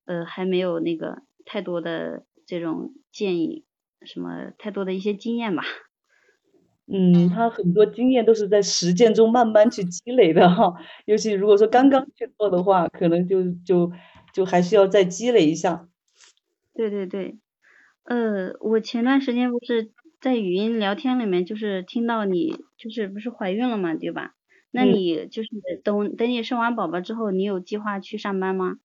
[0.05, 3.65] 呃，还没有那个太多的这种建议，
[4.05, 5.63] 什么太多的一些经验吧。
[6.91, 10.73] 嗯，他很多经验都是在实践中慢慢去积累的哈，
[11.05, 13.91] 尤其如果说刚刚去做的话，可能就就
[14.33, 15.87] 就还需要再积累一下。
[16.79, 17.37] 对对对，
[18.05, 24.31] 呃，我前段时间不是在语音聊天里面，就是听到你就是不是怀孕了嘛，对吧？
[24.71, 25.49] 那你就是
[25.83, 28.77] 等等你生完宝宝之后，你有计划去上班吗？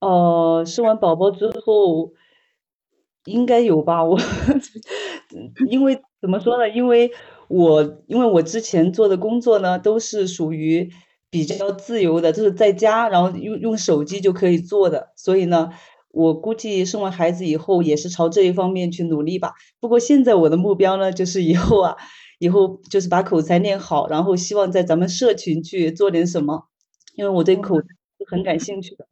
[0.00, 2.14] 呃，生完宝宝之后
[3.26, 4.18] 应该有吧，我
[5.68, 6.66] 因为怎么说呢？
[6.70, 7.12] 因为
[7.48, 10.90] 我因为我之前做的工作呢，都是属于
[11.28, 15.68] 比较自由的，就是在家，然后用用手机就可以做的，所以呢。
[16.12, 19.52] 我估计生完孩子以后也是朝这一方面去努力吧。
[19.80, 21.96] 不过现在我的目标呢，就是以后啊，
[22.38, 26.68] 以后就是把口才练好，然后希望在咱们社群去做点什么，
[27.14, 27.86] 因为我对口才
[28.28, 29.06] 很感兴趣的。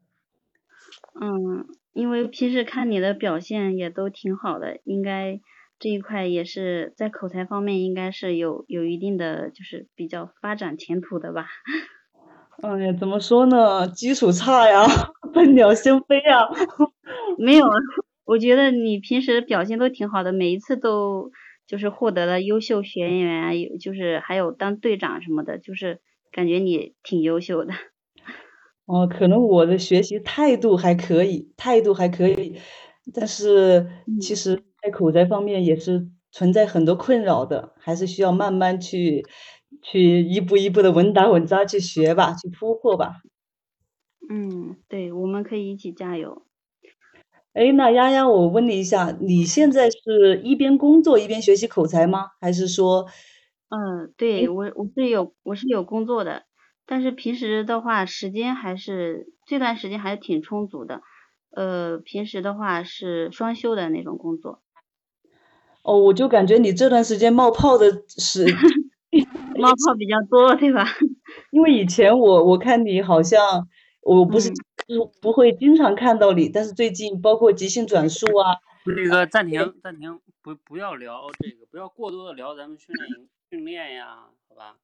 [1.20, 5.40] 嗯，因为平时看你的表现也都挺好的，应该
[5.78, 11.46] 这一块也是在口才方面应该是有有一定的就是比较发展前途的吧。
[12.62, 13.86] 哎呀，怎么说呢？
[13.88, 14.84] 基础差呀，
[15.32, 16.40] 笨鸟先飞呀。
[17.38, 17.64] 没有，
[18.24, 21.30] 我觉得你平时表现都挺好的，每一次都
[21.66, 26.00] 就是获得了优秀学员，有就是还有当队长什么的，就是
[26.32, 27.72] 感觉你挺优秀的。
[28.86, 32.58] 哦，可能我的学习态度还可以，态度还可以，
[33.14, 33.86] 但是
[34.20, 39.24] 其实在口才方面也是存在很多困扰的，还是需要慢慢去。
[39.82, 43.16] 去一步一步的稳打稳扎去学吧，去突破吧。
[44.30, 46.42] 嗯，对，我们可以一起加油。
[47.54, 52.28] 哎，那丫丫，我问你一下，你现在是一边工作一边学习口才吗？
[52.40, 53.06] 还是说？
[53.70, 56.44] 嗯，对我我是有我是有工作的，
[56.86, 61.02] 但是平时的话时间还是这段时间还是挺充足的。
[61.50, 64.62] 呃，平时的话是双休的那种工作。
[65.82, 68.44] 哦，我就感觉你这段时间冒泡的是。
[69.58, 70.84] 冒泡比较多，对吧？
[71.50, 73.68] 因为以前我我看你好像
[74.02, 74.50] 我不是
[75.20, 84.76] 不会经常看到你，但是最近包括即兴转述啊，那个暂停暂停，不不要聊这个，不要过多的聊咱们训练训练呀，好吧？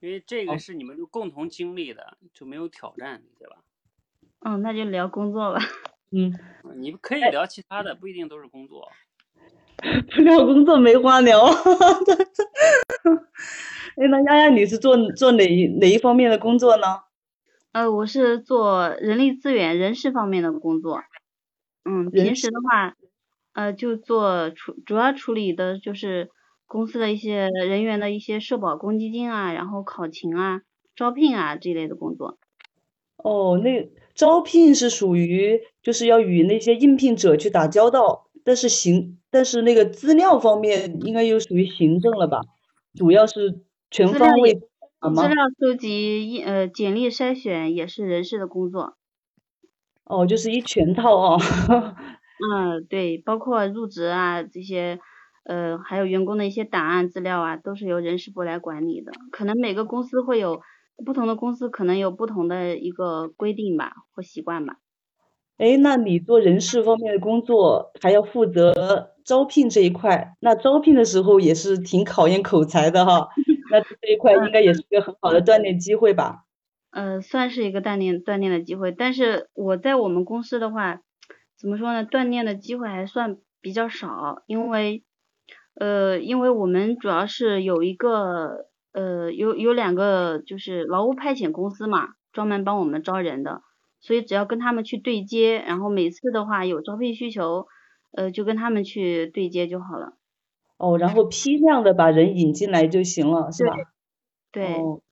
[0.00, 3.56] 因为这个是你们共同经历的，就没有挑战，对吧？
[4.40, 5.60] 嗯，那就聊工作吧。
[6.12, 6.32] 嗯，
[6.76, 8.88] 你可以聊其他的，不一定都是工作。
[10.14, 11.46] 不聊工作没话聊。
[13.96, 16.84] 哎，那丫丫你是做做哪一哪一方面的工作呢？
[17.72, 21.00] 呃，我是做人力资源人事方面的工作。
[21.84, 22.94] 嗯，平时的话，
[23.52, 26.30] 呃，就做处主要处理的就是
[26.66, 30.60] 公司的一些人员的一些社保公积金啊，然后考勤啊、
[30.94, 32.38] 招聘啊这类的工作。
[33.16, 42.40] 哦，那招聘是属于就是要与那些应聘者去打交道，但是行，但是那个资料方面应该又属于行政了吧？
[42.94, 43.60] 主要是
[43.90, 44.54] 全方位？
[44.54, 48.96] 资料搜集、一呃简历筛选也是人事的工作。
[50.04, 51.38] 哦，就是一全套哦。
[52.54, 54.98] 嗯，对，包括入职啊这些，
[55.44, 59.12] 呃，还有员工的一些档案资料啊，都是由人事部来管理的。
[59.30, 60.60] 可能每个公司会有
[61.04, 64.76] 不同的公司可能有不同的一个规定吧或习惯吧。
[65.58, 68.72] 哎，那你做人事方面的工作，还要负责
[69.24, 73.28] 招聘这一块，那招聘的时候也是挺考验口才的哈。
[73.70, 76.44] 那这一块应该也是一个很好的锻炼机会吧？
[76.90, 81.00] 呃，算是一个锻炼锻炼的机会，但是我在我们公司的话，
[81.56, 82.04] 怎么说呢？
[82.04, 85.04] 锻炼的机会还算比较少，因为
[85.74, 93.62] 呃，因为我们主要是有一个呃有有两个就是劳务派遣公司嘛，专门帮我们招人的，
[94.00, 97.68] 所以只要跟他们去对接，然后每次的话有招聘需求，
[98.10, 100.14] 呃，就跟他们去对接就好了。
[100.80, 103.76] 哦，然后批量的把人引进来就行了，是吧？
[104.50, 105.02] 对，哦，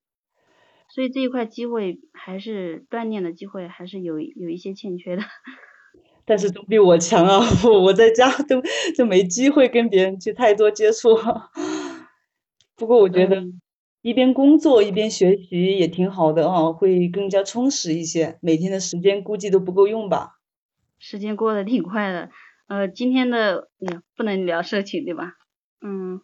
[0.89, 5.23] 所以这一块机会还是锻炼的机会还是有有一些欠缺的。
[6.25, 7.41] 但是总比我强啊！
[7.65, 8.61] 我我在家都
[8.97, 11.17] 就没机会跟别人去太多接触。
[12.77, 13.61] 不过我觉得嗯
[14.03, 18.39] 一边工作一边学习也挺好的啊，会更加充实一些。
[18.43, 20.39] 每天的时间估计都不够用吧？
[20.99, 22.31] 时间过得挺快的，
[22.69, 25.35] 呃，今天的哎呀不能聊社群对吧？
[25.81, 26.21] 嗯，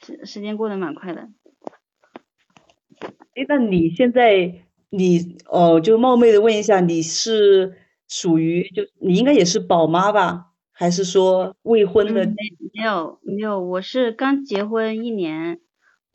[0.00, 1.28] 时时间过得蛮快的。
[3.34, 7.76] 哎，那你现在你哦，就冒昧的问一下，你是
[8.08, 10.52] 属于就你应该也是宝妈吧？
[10.72, 12.24] 还是说未婚的？
[12.24, 12.34] 嗯，没
[12.74, 15.58] 没有没有，我是刚结婚一年，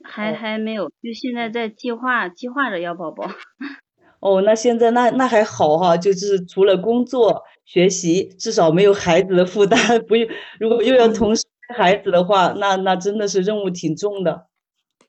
[0.03, 3.27] 还哦还没有，就现在在计划计划着要宝宝。
[4.21, 14.47] 哦，那现在那那还好哈，就是除了工作学习，至少没有孩子的负担，不用如果又要嗯同时带孩子的话，那那真的是任务挺重的。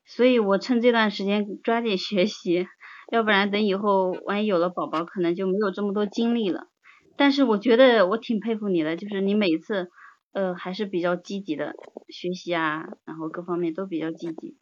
[0.05, 2.67] 所以我趁这段时间抓紧学习，
[3.11, 6.67] 要不然等以后万一有了宝宝，可能就没有这么多精力了。
[7.15, 9.89] 但是我觉得我挺佩服你的，就是你每次，
[10.33, 11.73] 呃，还是比较积极的
[12.09, 14.57] 学习啊，然后各方面都比较积极。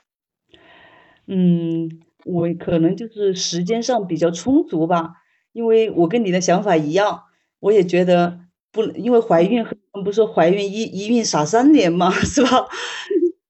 [1.27, 5.13] 嗯，我可能就是时间上比较充足吧，
[5.53, 7.23] 因为我跟你的想法一样，
[7.59, 8.39] 我也觉得
[8.71, 12.67] 不，因为怀孕，很多人不是说怀孕一一孕傻三年嘛， 是吧？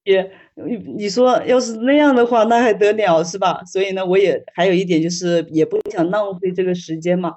[0.03, 3.63] 也，你你说要是那样的话，那还得了，是吧？
[3.65, 7.33] 所以呢，我也还有一点就是，也不想浪费这个时间嘛，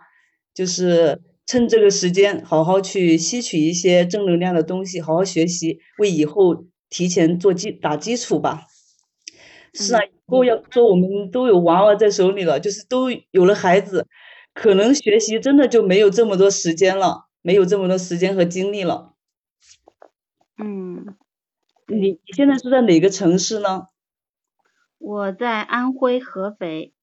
[0.55, 8.63] 就是趁这个时间好好去吸取一些正能量的东西，好好学习，为以后提前做基打基础吧。
[9.75, 14.07] 是啊，嗯以后要说我们都有娃娃在手里了，就是都有了孩子，
[14.55, 19.13] 可能学习真的就没有这么多时间了，没有这么多时间和精力了。
[20.57, 21.15] 嗯，
[21.87, 23.89] 你你现在是在哪个城市呢？
[24.97, 26.95] 我在安徽合肥。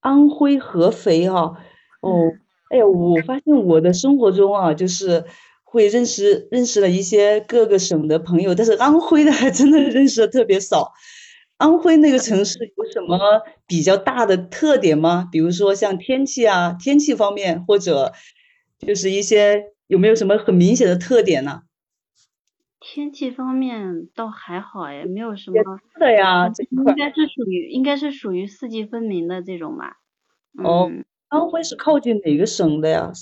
[0.00, 1.58] 安徽合肥哈、
[2.00, 2.32] 哦，
[2.70, 5.24] 哎呀，我发现我的生活中啊，就是
[5.62, 10.92] 会认识认识了一些各个省的朋友，但是安徽的还真的认识的特别少。
[11.58, 13.16] 安徽那个城市有什么
[13.68, 15.28] 比较大的特点吗？
[15.30, 18.12] 比如说像天气啊，天气方面，或者
[18.86, 21.62] 就是一些有没有什么很明显的特点呢？
[22.80, 25.62] 天气方面倒还好哎，没有什么，
[25.94, 29.98] 是的呀，这应该是属于应该是属于四季分明的这种吧。
[30.58, 33.12] 哦嗯，安徽是靠近哪个省的呀？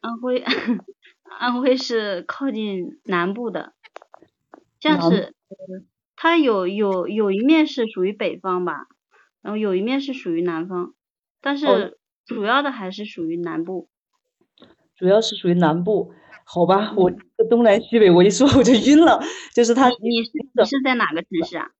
[0.00, 0.38] 安徽
[1.40, 3.74] 安徽是靠近南部的，
[4.80, 5.16] 像南是
[5.48, 5.56] 呃
[6.14, 8.86] 它有有有一面是属于北方吧，
[9.42, 10.94] 然后有一面是属于南方，
[11.40, 13.88] 但哦是主要的还是属于南部。
[14.96, 16.12] 主要是属于南部，
[16.44, 19.20] 好吧，我这东南西北我一说我就晕了，
[19.54, 21.70] 就是他，你你是你是在哪个城市啊？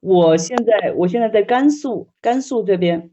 [0.00, 3.10] 我现在我现在在甘肃，甘肃这边，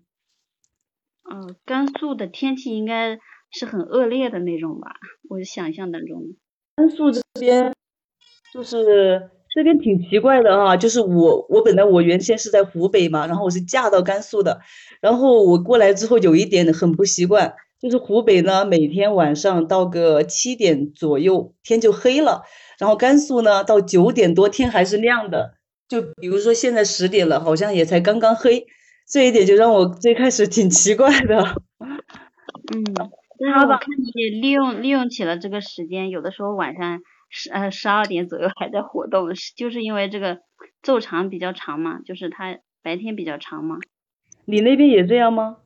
[1.30, 3.20] 嗯，甘肃的天气应该
[3.52, 4.96] 是很恶劣的那种吧，
[5.30, 6.36] 我想象当中。
[6.76, 7.74] 甘肃这边
[8.54, 14.62] 就是这边挺奇怪的哈，就是我我本来我原先是在湖北嘛，然后我是嫁到甘肃的，
[15.02, 22.44] 然后我过来之后有一点很不习惯，就是湖北呢每天晚上到个七点左右天就黑了，
[22.78, 25.54] 然后甘肃呢到九点多天还是亮的，
[25.88, 28.66] 就比如说现在十点了，好像也才刚刚黑，
[29.08, 31.62] 这一点就让我最开始挺奇怪的。
[31.80, 32.84] 嗯，
[33.40, 37.00] 但他吧是我看你利用利用起了这个时间，有的时候晚上
[37.30, 40.40] 十呃十二点左右还在活动，就是因为这个
[40.84, 43.78] 昼长比较长嘛，就是它白天比较长嘛。
[44.46, 45.58] 你那边也这样吗？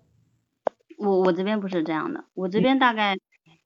[0.97, 3.17] 我我这边不是这样的，我这边大概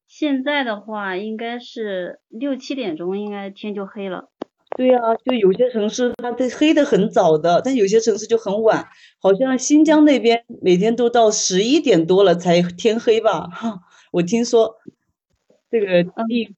[0.07, 4.30] 现在的话应该是六七点钟，应该天就黑了。
[4.75, 8.88] 对啊，就有些城市它的黑的很早的，但有些城市就很晚，
[9.19, 13.47] 好像新疆那边每天都到十一点多了才天黑吧？
[13.47, 13.80] 哈，
[14.11, 14.75] 我听说
[15.71, 16.55] 这个地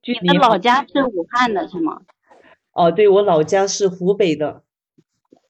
[0.00, 0.20] 距离。
[0.22, 2.00] 你的老家是武汉的是吗？
[2.72, 4.62] 哦，对，我老家是湖北的。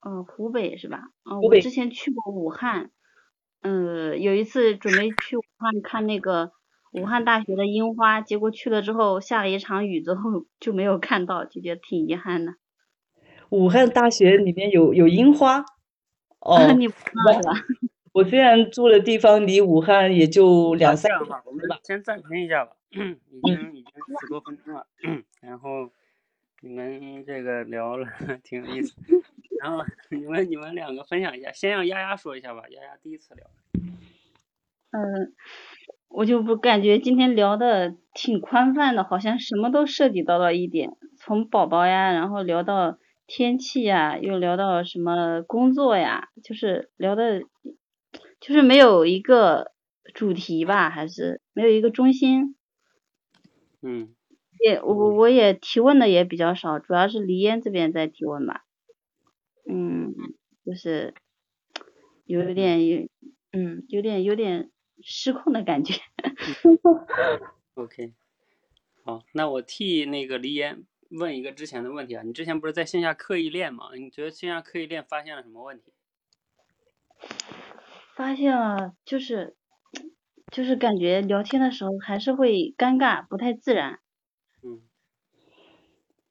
[0.00, 1.10] 嗯，湖北是吧？
[1.30, 2.90] 嗯，我之前去过武汉，
[3.62, 6.52] 嗯，有一次准备去武汉看那个。
[6.92, 12.54] 武汉大学的樱花，结果去了之后下了一场雨之后就没有看到，就觉得挺遗憾的。
[13.50, 15.62] 武汉大学里面有有樱花？
[16.40, 17.52] 哦， 你不知道是吧？
[18.14, 23.92] 我虽然住的地方离武汉也就两三公里，我们先暂停一下吧，已经已经
[24.22, 24.86] 十多分钟了，
[25.42, 25.90] 然后
[26.62, 28.06] 你们这个聊了
[28.42, 28.94] 挺有意思，
[29.62, 33.46] 然后你们你们两个分享一下，先让丫丫说一下吧，丫丫第一次聊。
[34.90, 35.34] 嗯。
[36.10, 47.42] 我就不感觉今天聊的挺宽泛的，好像什么都涉及到了一点，从宝宝呀，然后聊到天气呀，又聊到什么工作呀，就是聊的，
[48.40, 49.72] 就是没有一个
[50.14, 52.56] 主题吧，还是没有一个中心。
[53.82, 54.08] 嗯。
[54.66, 58.64] 也我我也提问的也比较少，主要是黎烟这边在提问吧。
[59.68, 60.14] 嗯，
[60.64, 61.14] 就是
[62.24, 63.08] 有点有，
[63.52, 64.70] 嗯，有点有点。
[65.00, 65.94] 失控的感觉。
[67.74, 68.14] OK，
[69.04, 73.90] 好，那我替那个黎岩问一个之前的问题啊，你之前不是在线下刻意练吗？
[73.94, 75.92] 你觉得线下刻意练发现了什么问题？
[78.16, 79.54] 发现了，就是
[80.50, 84.00] 就是感觉聊天的时候还是会尴尬，不太自然。
[84.64, 84.82] 嗯。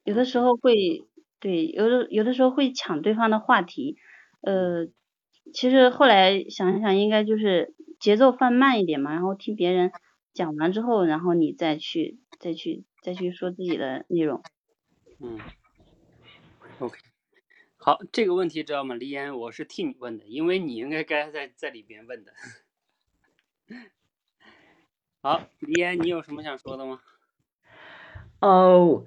[0.03, 1.06] 有的时候会，
[1.39, 3.97] 对，有的有的时候会抢对方的话题，
[4.41, 4.87] 呃，
[5.53, 7.73] 其实后来想想，应该就是。
[7.99, 9.91] 节奏放慢一点嘛，然后听别人
[10.31, 14.43] 讲完之后，然后你再去再去再去说自己的内容。
[15.19, 15.39] 嗯
[16.77, 16.99] ，OK，
[17.77, 18.93] 好，这个问题知道吗？
[18.93, 22.33] 李岩，我是替你问的，因为你应该该在在里边问的。
[25.23, 27.01] 好，李岩，你有什么想说的吗？
[28.41, 29.03] 哦，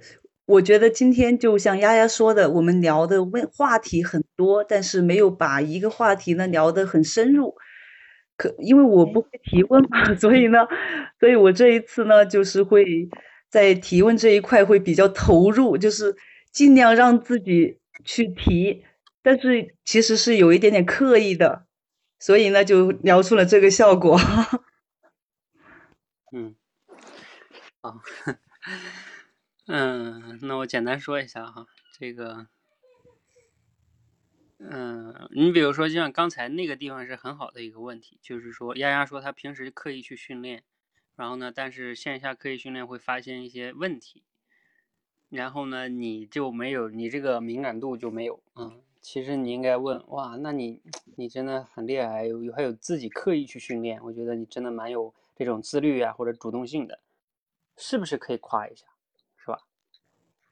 [0.50, 7.54] 我觉得今天就像丫丫说的，我们聊的问话题很多，但是没有把一个话题呢聊得很深入。
[8.36, 10.66] 可因为我不会提问嘛， 所以呢，
[11.20, 13.08] 所以我这一次呢，就是会
[13.48, 16.16] 在提问这一块会比较投入，就是
[16.50, 18.82] 尽量让自己去提，
[19.22, 21.66] 但是其实是有一点点刻意的，
[22.18, 24.18] 所以呢，就聊出了这个效果。
[26.34, 26.56] 嗯，
[27.82, 28.00] 好，
[29.72, 31.64] 嗯，那我简单说一下哈，
[31.96, 32.48] 这个。
[34.58, 40.64] 嗯，你比如说，就像刚才那个地方是很好的一个问题，就是说，丫丫说她平时刻意去训练，
[41.14, 44.24] 然后呢，但是线下刻意训练会发现一些问题，
[45.28, 48.42] 然后呢，你就没有，你这个敏感度就没有。
[48.56, 50.82] 嗯，其实你应该问，哇，那你
[51.14, 56.98] 你真的很厉害，有还有自己刻意去训练，我觉得你真的蛮有这种自律啊或者主动性的，
[57.76, 58.84] 是不是可以夸一下，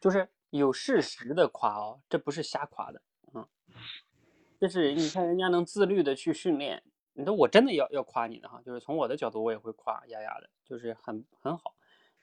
[0.01, 3.03] 就是有事实的夸哦，这不是瞎夸的。
[3.35, 3.47] 嗯
[4.61, 6.83] 就是你看人家能自律的去训练，
[7.13, 11.75] 你说我真的要要夸你的哈，就是从我的角度我也会夸丫丫的，就是很很好，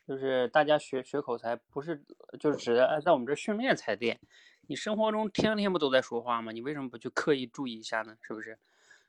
[0.06, 2.04] 就是大家学学口才不是
[2.38, 4.20] 就是指的在我们这训练才练，
[4.68, 6.52] 你生活中天天不都在说话吗？
[6.52, 8.18] 你为什么不去刻意注意一下呢？
[8.22, 8.60] 是不是？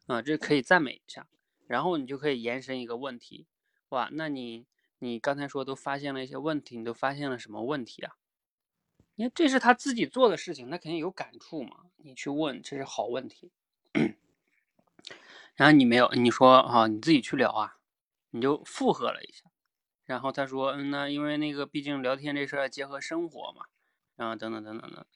[0.07, 1.27] 啊，这可以赞美一下，
[1.67, 3.49] 然后你就可以延伸一个问题，
[3.89, 4.67] 哇，那你
[5.01, 8.15] 你刚才说都发现了一些问题，你都发现了什么问题啊？
[9.19, 11.87] 你看，这是他自己做的事情，他肯定有感触嘛。
[11.97, 13.51] 你去问，这是好问题。
[15.55, 17.79] 然后你没有，你说啊，你自己去聊啊，
[18.31, 19.45] 你就附和了一下。
[20.05, 23.65] 然后他说，嗯，那因为那个，毕竟聊天这事儿结合生活嘛。
[24.17, 25.07] 然后等等等等的。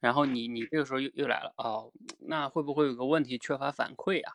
[0.00, 4.34] 然后你你这个时候又又来了哦，那会不会有个问题缺乏反馈啊？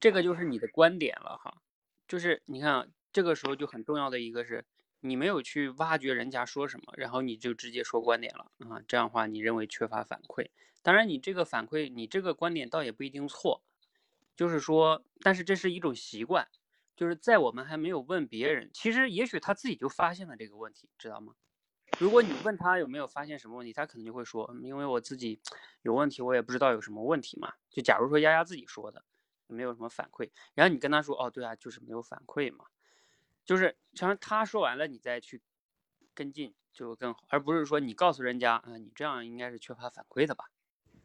[0.00, 1.62] 这个就是你的观点了哈。
[2.08, 4.64] 就是你看，这个时候就很重要的一个是。
[5.04, 8.80] 你没有去挖掘人家说什么，然后你就直接说观点了啊？
[8.86, 10.48] 这样的话，你认为缺乏反馈。
[10.80, 13.62] 当然，你这个反馈，你这个观点倒也不一定错，
[14.36, 16.48] 就是说，但是这是一种习惯，
[16.96, 21.34] 就是在我们还没有问别人，其实也许他自己就发现了这个问题，知道吗？
[21.98, 25.40] 如果你问他有没有发现什么问题，他可能就会说，因为我自己
[25.82, 27.52] 有问题，我也不知道有什么问题嘛。
[27.70, 29.04] 就假如说丫丫自己说的，
[29.46, 32.64] 没有什么反馈，然后你跟他说，哦，对啊，就是没有反馈嘛。
[33.44, 35.40] 就是像他说完了，你再去
[36.14, 40.50] 跟进就更好，而不是说你告诉人家啊，你这样应该是缺乏反馈的吧？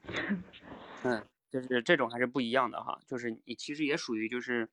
[1.03, 2.99] 嗯，就是这种还是不一样的哈。
[3.05, 4.69] 就是你其实也属于就是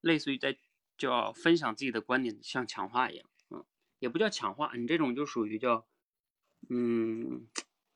[0.00, 0.56] 类似于在
[0.96, 3.64] 叫分享自己的观点，像强化一样，嗯，
[3.98, 5.86] 也不叫强化，你这种就属于叫，
[6.68, 7.46] 嗯，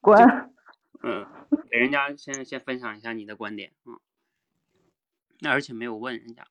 [0.00, 0.52] 关，
[1.04, 1.26] 嗯，
[1.70, 4.00] 给人家先先分享一下你的观点，嗯，
[5.40, 6.46] 那而且没有问人家，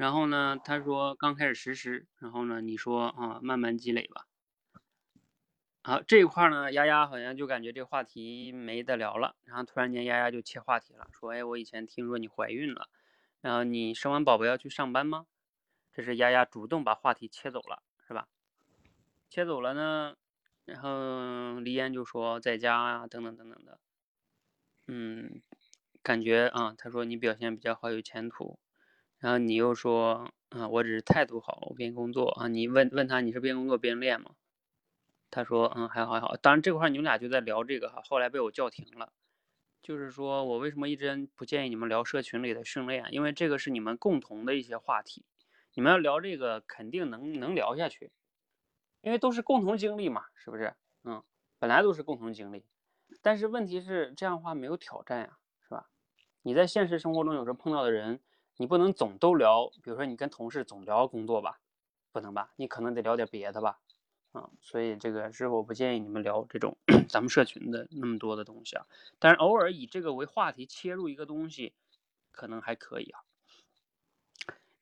[0.00, 4.26] 然后呢，他说刚开始实施，然后呢，你说啊，慢慢积累吧。
[5.82, 12.88] 好，这一块呢，丫丫好像就感觉这话题没得聊了，然后突然间丫丫就切话题了，说，哎，我以前听说你怀孕了，
[13.42, 15.26] 然后你生完宝宝要去上班吗？
[15.92, 18.26] 这是丫丫主动把话题切走了，是吧？
[19.28, 20.16] 切走了呢，
[20.64, 23.78] 然后黎烟就说在家啊，等等等等的，
[24.86, 25.42] 嗯，
[26.02, 28.58] 感觉啊，他说你表现比较好，有前途，
[29.20, 34.32] 然后你又说，啊，我只是态度好，我边工作啊，你问问他你是边工作边练吗？
[35.30, 36.34] 他说，嗯，还好还好。
[36.36, 39.12] 当然这块你们俩就在聊这个哈，后来被我叫停了。
[39.82, 43.06] 就是说我为什么一直不建议你们聊社群里的训练？
[43.12, 45.24] 因为这个是你们共同的一些话题，
[45.74, 48.10] 你们要聊这个肯定能能聊下去，
[49.02, 50.74] 因为都是共同经历嘛，是不是？
[51.04, 51.22] 嗯，
[51.58, 52.64] 本来都是共同经历，
[53.22, 55.88] 但是问题是这样的话没有挑战呀，是吧？
[56.42, 58.20] 你在现实生活中有时候碰到的人，
[58.60, 61.60] 你不能总都聊，比如说你跟同事总聊工作吧，
[62.12, 62.52] 不能吧？
[62.56, 63.80] 你可能得聊点别的吧。
[64.32, 66.76] 啊，所以这个是我不建议你们聊这种
[67.08, 68.84] 咱们社群的那么多的东西啊，
[69.18, 71.72] 但是偶尔以这个为话题切入一个东西，
[72.30, 73.22] 可能还可以啊。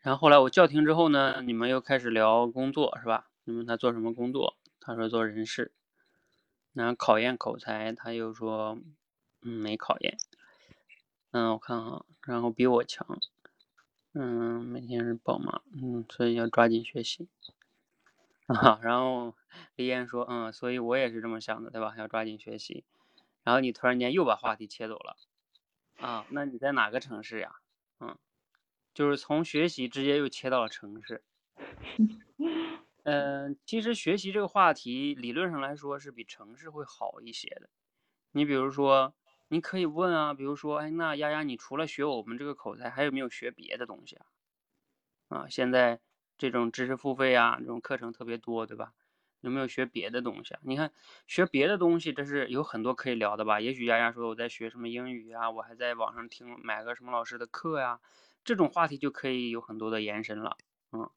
[0.01, 3.31] 然后后来我叫停之后呢，你们又开始聊工作是吧？
[3.45, 5.71] 你问他做什么工作，他说做人事。
[6.73, 8.77] 然后考验口才，他又说
[9.43, 10.19] 嗯没考验。
[11.31, 13.21] 嗯，我看哈，然后比我强。
[14.21, 17.29] 嗯，每天是宝妈，嗯，所以要抓紧学习。
[18.49, 19.37] 啊，然后
[19.77, 21.95] 李岩说，嗯，所以我也是这么想的，对吧？
[21.97, 22.83] 要抓紧学习。
[23.45, 25.17] 然后你突然间又把话题切走了，
[26.01, 27.61] 啊，那你在哪个城市呀？
[28.01, 28.19] 嗯，
[28.93, 31.23] 就是从学习直接又切到了城市。
[33.05, 37.71] 嗯，其实学习这个话题理论上来说是比城市会好一些的。
[38.33, 39.15] 你比如说，
[39.49, 44.27] 你可以问啊，比如说，哎，那丫丫，你除了学我们这个口才，还有没有学别的东西啊？
[45.29, 46.01] 啊，现在。
[46.41, 48.93] 这种知识付费啊，这种课程特别多，对吧？
[49.41, 50.61] 有没有学别的东西啊？
[50.63, 50.93] 你看
[51.27, 53.61] 学别的东西，这是有很多可以聊的吧？
[53.61, 57.99] 也许丫丫说我在学什么英语啊，我还在网上听买个什么老师的课呀，
[58.45, 60.57] 这种话题就可以有很多的延伸了。
[60.93, 61.11] 嗯，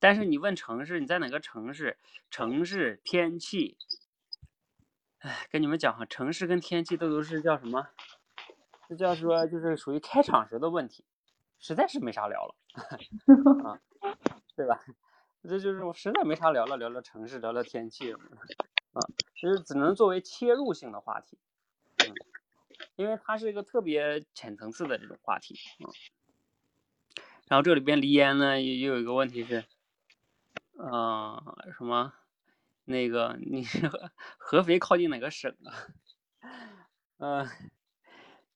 [0.00, 1.96] 但是你问城市，你在哪个城市？
[2.32, 3.78] 城市天气，
[5.24, 7.88] 哎，跟你们讲哈，城市跟天气都都是叫什么？
[8.90, 11.02] 这叫说就是属于开场时的问题，
[11.58, 12.54] 实在是没啥聊了
[13.64, 13.80] 啊。
[14.54, 14.78] 对吧？
[15.42, 18.36] 这就是我实在没啥聊了，聊聊城市，聊聊天气什么的
[18.92, 19.00] 啊，
[19.34, 21.38] 其实只能作为切入性的话题，
[22.06, 22.12] 嗯，
[22.96, 25.88] 因为它是一个特别浅层次的这种话题啊。
[27.48, 29.64] 然后这里边离烟呢，也有一个问题是，
[30.76, 31.42] 啊，
[31.78, 32.12] 什么？
[32.84, 33.90] 那个你是
[34.38, 35.72] 合肥靠近哪个省啊？
[37.18, 37.46] 嗯，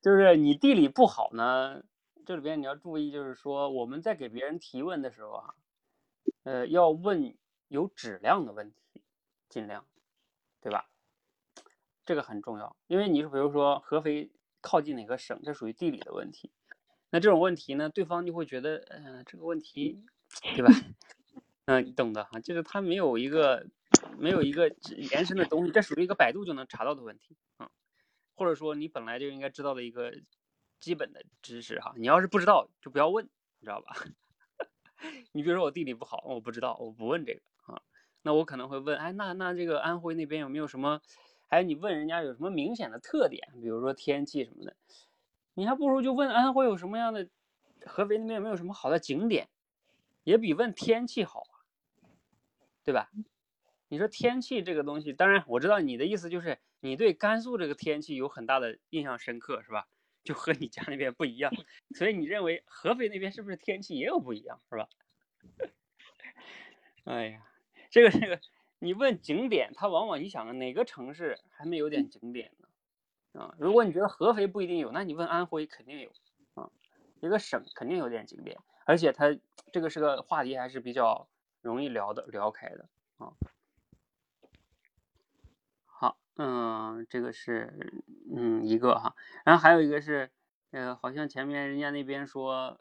[0.02, 1.82] 就是你地理不好呢，
[2.26, 5.54] 这里边你要注意，就是说我们在给别人提问的时候啊。
[6.44, 7.36] 呃，要问
[7.68, 9.02] 有质量的问题，
[9.50, 9.86] 尽量，
[10.62, 10.88] 对吧？
[12.06, 14.30] 这个很重要，因为你是比如说合肥
[14.62, 16.50] 靠近哪个省，这属于地理的问题。
[17.10, 20.02] 那这种问题呢，对方就会觉得，嗯，这个问题，
[20.56, 20.68] 对吧？
[21.66, 23.66] 嗯，你懂的哈，就是他没有一个
[24.18, 24.68] 没有一个
[25.12, 27.70] 延伸的东西，这属于一个百度就能查到的问题啊，
[28.34, 30.12] 或者说你本来就应该知道的一个
[30.80, 33.24] 基本的知识哈，你要是不知道就不要问，
[33.58, 33.96] 你知道吧？
[35.32, 37.40] 你比如说我地理不好，我不知道，我不问这个
[37.72, 37.80] 啊。
[38.22, 41.00] 那我可能会问，哎，那那这个安徽那边有没有什么？
[41.46, 44.76] 还有你问人家有什么明显的特点，比如说天气什么的，
[45.54, 47.28] 你还不如就问安徽有什么样的，
[47.86, 49.48] 合肥那边有没有什么好的景点，
[50.24, 51.64] 也比问天气好啊，
[52.84, 53.10] 对吧？
[53.88, 59.86] 你说天气这个东西，当然我知道你的意思就是你对甘肃这个天气有很大的印象深刻，是吧？
[60.24, 61.50] 就和你家那边不一样，
[61.96, 64.88] 所以你认为合肥那边是不是天气也有不一样，是吧？
[67.04, 67.42] 哎呀，
[67.90, 68.38] 这个这个，
[68.78, 72.68] 你问景点，他往往你想哪个城市还没有点景点呢？
[73.40, 76.10] 啊，如果你觉得合肥不一定有，那你问安徽肯定有
[76.54, 76.70] 啊，
[77.20, 79.38] 一个省肯定有点景点，而且它
[79.72, 81.28] 这个是个话题还是比较
[81.62, 83.32] 容易聊的聊开的啊。
[86.40, 88.00] 嗯，这个是
[88.32, 90.30] 嗯一个哈，然后还有一个是，
[90.70, 92.80] 呃，好像前面人家那边说，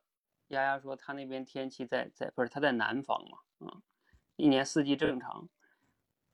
[0.49, 3.81] 丫丫说他那边天气在在不是他在南方嘛，啊，
[4.35, 5.49] 一年四季正常，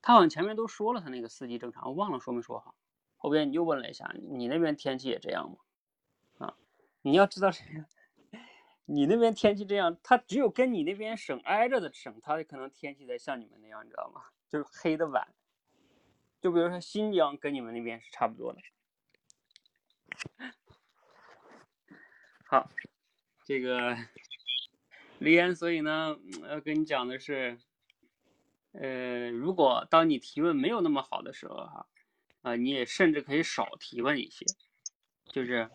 [0.02, 2.76] 他好像前面都说了他那个四季正常，我忘了说没说哈，
[3.16, 5.58] 后边你又问了一下，你那边天气也这样吗？
[6.46, 6.58] 啊，
[7.04, 7.86] 你要知道这个，
[8.84, 14.24] 你那边天气这样，它只有跟你那边省挨着的省，它可能天气才像你们那样，你知道吗？
[14.50, 15.26] 就是黑的晚。
[16.44, 18.60] 就比如说新疆跟你们那边是差不多的。
[22.44, 22.70] 好，
[23.46, 23.98] 这个
[25.20, 26.18] 李岩，所以呢，
[26.50, 27.58] 要跟你讲的是，
[28.74, 31.88] 呃，如果当你提问没有那么好的时候，哈，
[32.42, 34.46] 啊，你也甚至可以少提问一些，
[35.28, 35.72] 就是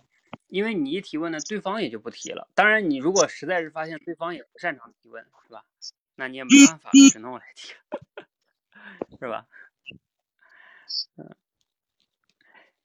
[0.49, 2.47] 因为你一提问呢，对方也就不提了。
[2.55, 5.65] 当然，你如果实在是发现对方也不擅长提问，是吧？
[6.17, 7.73] 那你也没办法，只能我来提，
[9.19, 9.47] 是吧？
[11.17, 11.37] 嗯，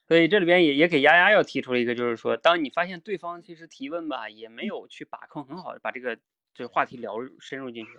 [0.07, 6.19] 所以这里边也也给丫丫要提出了一个，就是说，当你发现对方其实提问吧，也没有去把控很好，把这个
[6.53, 7.91] 这个话题聊深入进去，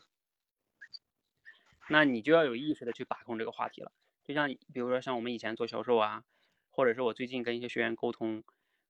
[1.88, 3.92] 那你就要有意识的去把控这个话题了。
[4.24, 6.24] 就像比如说像我们以前做销售啊，
[6.70, 8.44] 或者是我最近跟一些学员沟通，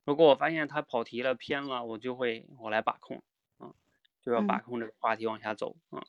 [0.05, 3.23] 如果我发现他跑题了、偏了，我就会我来把控，
[3.59, 3.75] 啊，
[4.23, 6.05] 就要把控这个话题往下走，啊。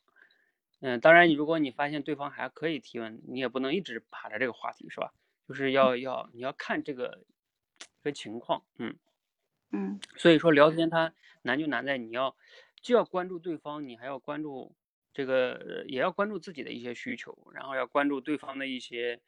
[0.80, 5.12] 嗯，当然，你如果你发现对方还可以提问，你也不能一直把着这个话题，是吧？
[5.48, 7.24] 就是要要你要看这个
[7.78, 8.96] 这个情况，嗯
[9.72, 9.98] 嗯。
[10.16, 12.36] 所以说聊天它难就难在你要
[12.82, 14.74] 既要关注对方，你还要关注
[15.14, 19.20] 这个，也要关注自己的一些需求，然后要关注对方的一些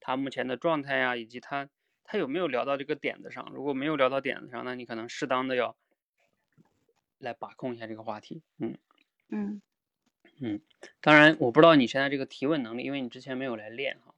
[0.00, 1.70] 他目前的状态呀，以及他
[2.04, 3.50] 他有没有聊到这个点子上。
[3.54, 5.76] 如果没有聊到点子上，那你可能适当的要
[7.18, 8.76] 来把控一下这个话题，嗯
[9.30, 9.62] 嗯。
[10.42, 10.60] 嗯，
[11.00, 14.14] 当然我不知道你现在这个提问能力，因为你之前没有来练哈。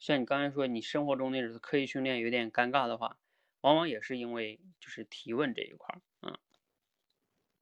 [0.00, 3.16] 像你刚才说你生活中那种刻意训练有点尴尬的话，
[3.60, 6.36] 往往也是因为就是提问这一块儿，嗯，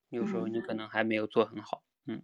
[0.09, 2.23] 有时候你可能还没有做很好，嗯。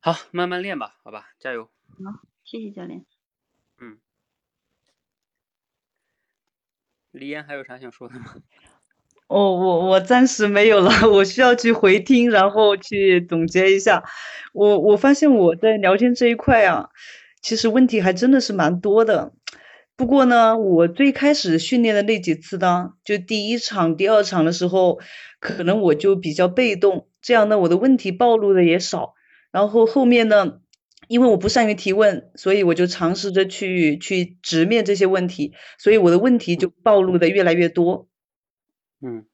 [0.00, 1.70] 好，慢慢练吧，好吧，加油。
[2.04, 3.06] 好，谢谢教练。
[3.78, 3.98] 嗯。
[7.12, 8.34] 李岩还有啥想说的吗？
[9.32, 14.04] 哦，我我暂时没有了，我需要去回听，然后去总结一下。
[14.52, 16.90] 我我发现我在聊天这一块啊，
[17.40, 19.32] 其实问题还真的是蛮多的。
[19.96, 24.98] 不过呢，我最开始训练的那几次呢，就第一场、第二场的时候，
[25.40, 29.14] 可能我就比较被动，这样呢，我的问题暴露的也少。
[29.50, 30.58] 然后后面呢，
[31.08, 38.08] 因为我不善于提问，所以我就尝试着去去直面这些问题，所以我的问题就暴露的越来越多。
[39.04, 39.26] 嗯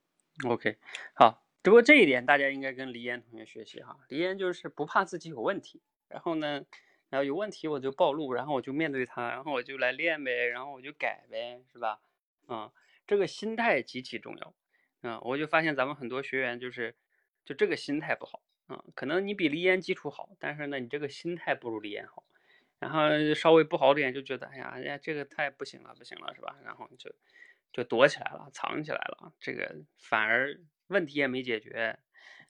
[0.47, 0.78] ，OK，
[1.12, 3.99] 好，只不过这一点大家应该跟黎岩同学学习哈。
[4.09, 6.65] 黎岩就是不怕自己有问题，然后呢，
[7.11, 12.01] 然后有问题我就暴露，然后我就面对它，然后我就来练呗，然后我就改呗，是吧？
[12.47, 12.73] 啊，
[13.07, 14.55] 这个心态极其重要。
[15.03, 16.97] 啊，我就发现咱们很多学员就是
[17.45, 22.24] 就这个心态不好啊，可能你比黎岩基础好，但是呢，你这个心态不如黎岩好，
[22.78, 26.57] 然后稍微不好点就觉得，哎呀，哎呀，这个太不行了，不行了，是吧？
[26.65, 27.15] 然后就。
[27.73, 31.99] 就躲起来了，藏起来了，这个反而问题也没解决，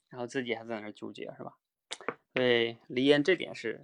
[0.09, 1.57] 然后自己还在那儿纠结，是吧？
[2.35, 3.82] 所以黎烟这点是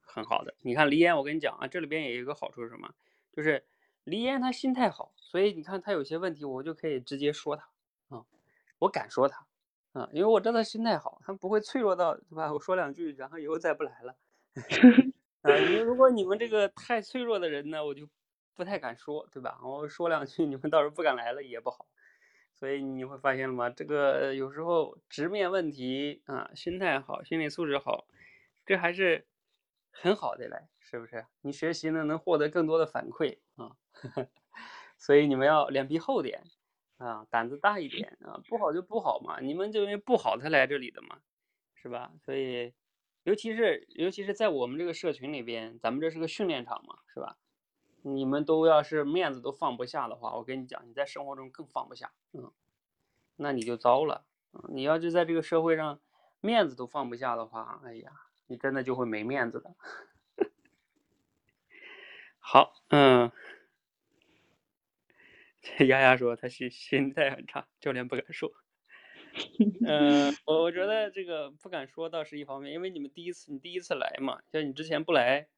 [0.00, 0.54] 很好的。
[0.60, 2.94] 你看黎烟，我跟你讲啊，这里边也有一个好处是什么？
[3.32, 3.64] 就是
[4.04, 7.68] 黎烟他心态好，所以你看他有些问题，我就可以直接说他
[8.08, 8.24] 啊，
[8.78, 9.46] 我敢说他
[9.92, 12.52] 啊，因为我知道他心态好，他不会脆弱到对吧？
[12.52, 14.16] 我说两句，然后以后再不来了。
[15.42, 18.08] 啊，你如果你们这个太脆弱的人呢，我就。
[18.54, 19.58] 不太敢说，对吧？
[19.62, 21.86] 我说两句， 你们到时候不敢来了也不好。
[22.54, 23.68] 所以你会发现了吗？
[23.68, 28.06] 这个有时候直面问题啊，心态好，心理素质好，
[28.64, 29.26] 这还是
[29.90, 31.26] 很好的嘞，是不是？
[31.40, 33.76] 你学习呢，能获得更多的反馈啊。
[34.96, 36.44] 所以你们要脸皮厚点
[36.98, 41.18] 啊，胆子大一点啊，不好就不好嘛，你们就因为不好才来这里的嘛，
[41.74, 42.12] 是吧？
[42.24, 42.72] 所以，
[43.24, 47.36] 尤其是尤其是在我们这个社群里边，咱们这是个训练场嘛，是吧？
[48.06, 52.52] 你们都要是面子都放不下的话，我跟你讲，你在生活中更放不下，嗯，
[53.36, 54.26] 那你就糟了，
[54.68, 55.98] 你要是在这个社会上
[56.42, 58.12] 面子都放不下的话，哎呀，
[58.46, 59.74] 你真的就会没面子的。
[62.38, 63.32] 好，嗯，
[65.88, 68.52] 丫丫说他心心态很差，教练不敢说。
[69.86, 75.48] 嗯，我我觉得这个不敢说倒是一方面，因为你们第一次，你第一次来嘛，像你之前不来。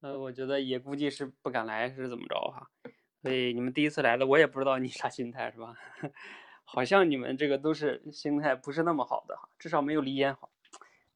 [0.00, 2.70] 呃，我觉得也估计是不敢来，是怎么着哈？
[3.22, 5.74] 所以你们第一次来的，我也不知道你啥心态是吧？
[6.64, 10.50] 好像你们这个都是心态不是那么好的哈，至少没有黎烟好。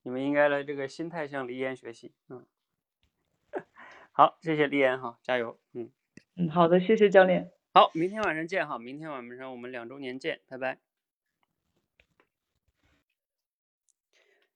[0.03, 2.47] 你们应该来这个心态向黎烟学习，嗯。
[4.13, 5.91] 好，谢谢黎烟哈，加油，嗯
[6.37, 7.53] 嗯，好的，谢谢教练。
[7.73, 10.79] 好，明天晚上见哈，明天晚上我们两周年见，拜拜。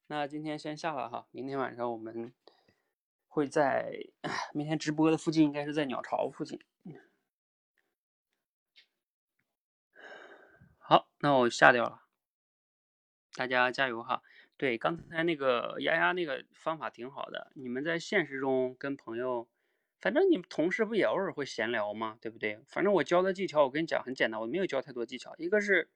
[0.06, 2.32] 那今天先下了哈，明天晚上我们。
[3.34, 3.90] 会在
[4.52, 6.60] 明天直播的附近，应该是在鸟巢附近。
[10.78, 11.32] 好，那。
[11.32, 12.02] 我下掉了，
[13.34, 14.22] 大家加油哈！
[14.56, 19.48] 对，刚才那个丫丫那个方法挺好的，你们在现实中跟朋友，
[20.00, 22.16] 反正你们同事不也偶尔会闲聊吗？
[22.20, 22.62] 对不对？
[22.68, 25.90] 反正我教的技巧，我跟你讲很简单，我没有教太多技巧，一个是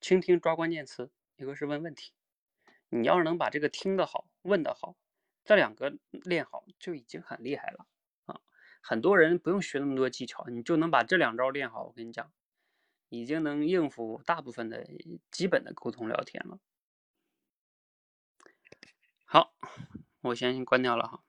[0.00, 2.12] 倾听抓关键词，一个是问问题。
[2.90, 4.94] 你要是能把这个听得好，问得好，
[5.44, 7.86] 这两个练好就已经很厉害了
[8.26, 8.40] 啊！
[8.80, 12.32] 很多人不用学那么多技巧，你就能把这两招练好，我跟你讲。
[13.12, 14.86] 已经能应付大部分的
[15.32, 16.60] 基本的沟通聊天了。
[19.24, 19.52] 好，
[20.20, 21.24] 我先关掉了哈。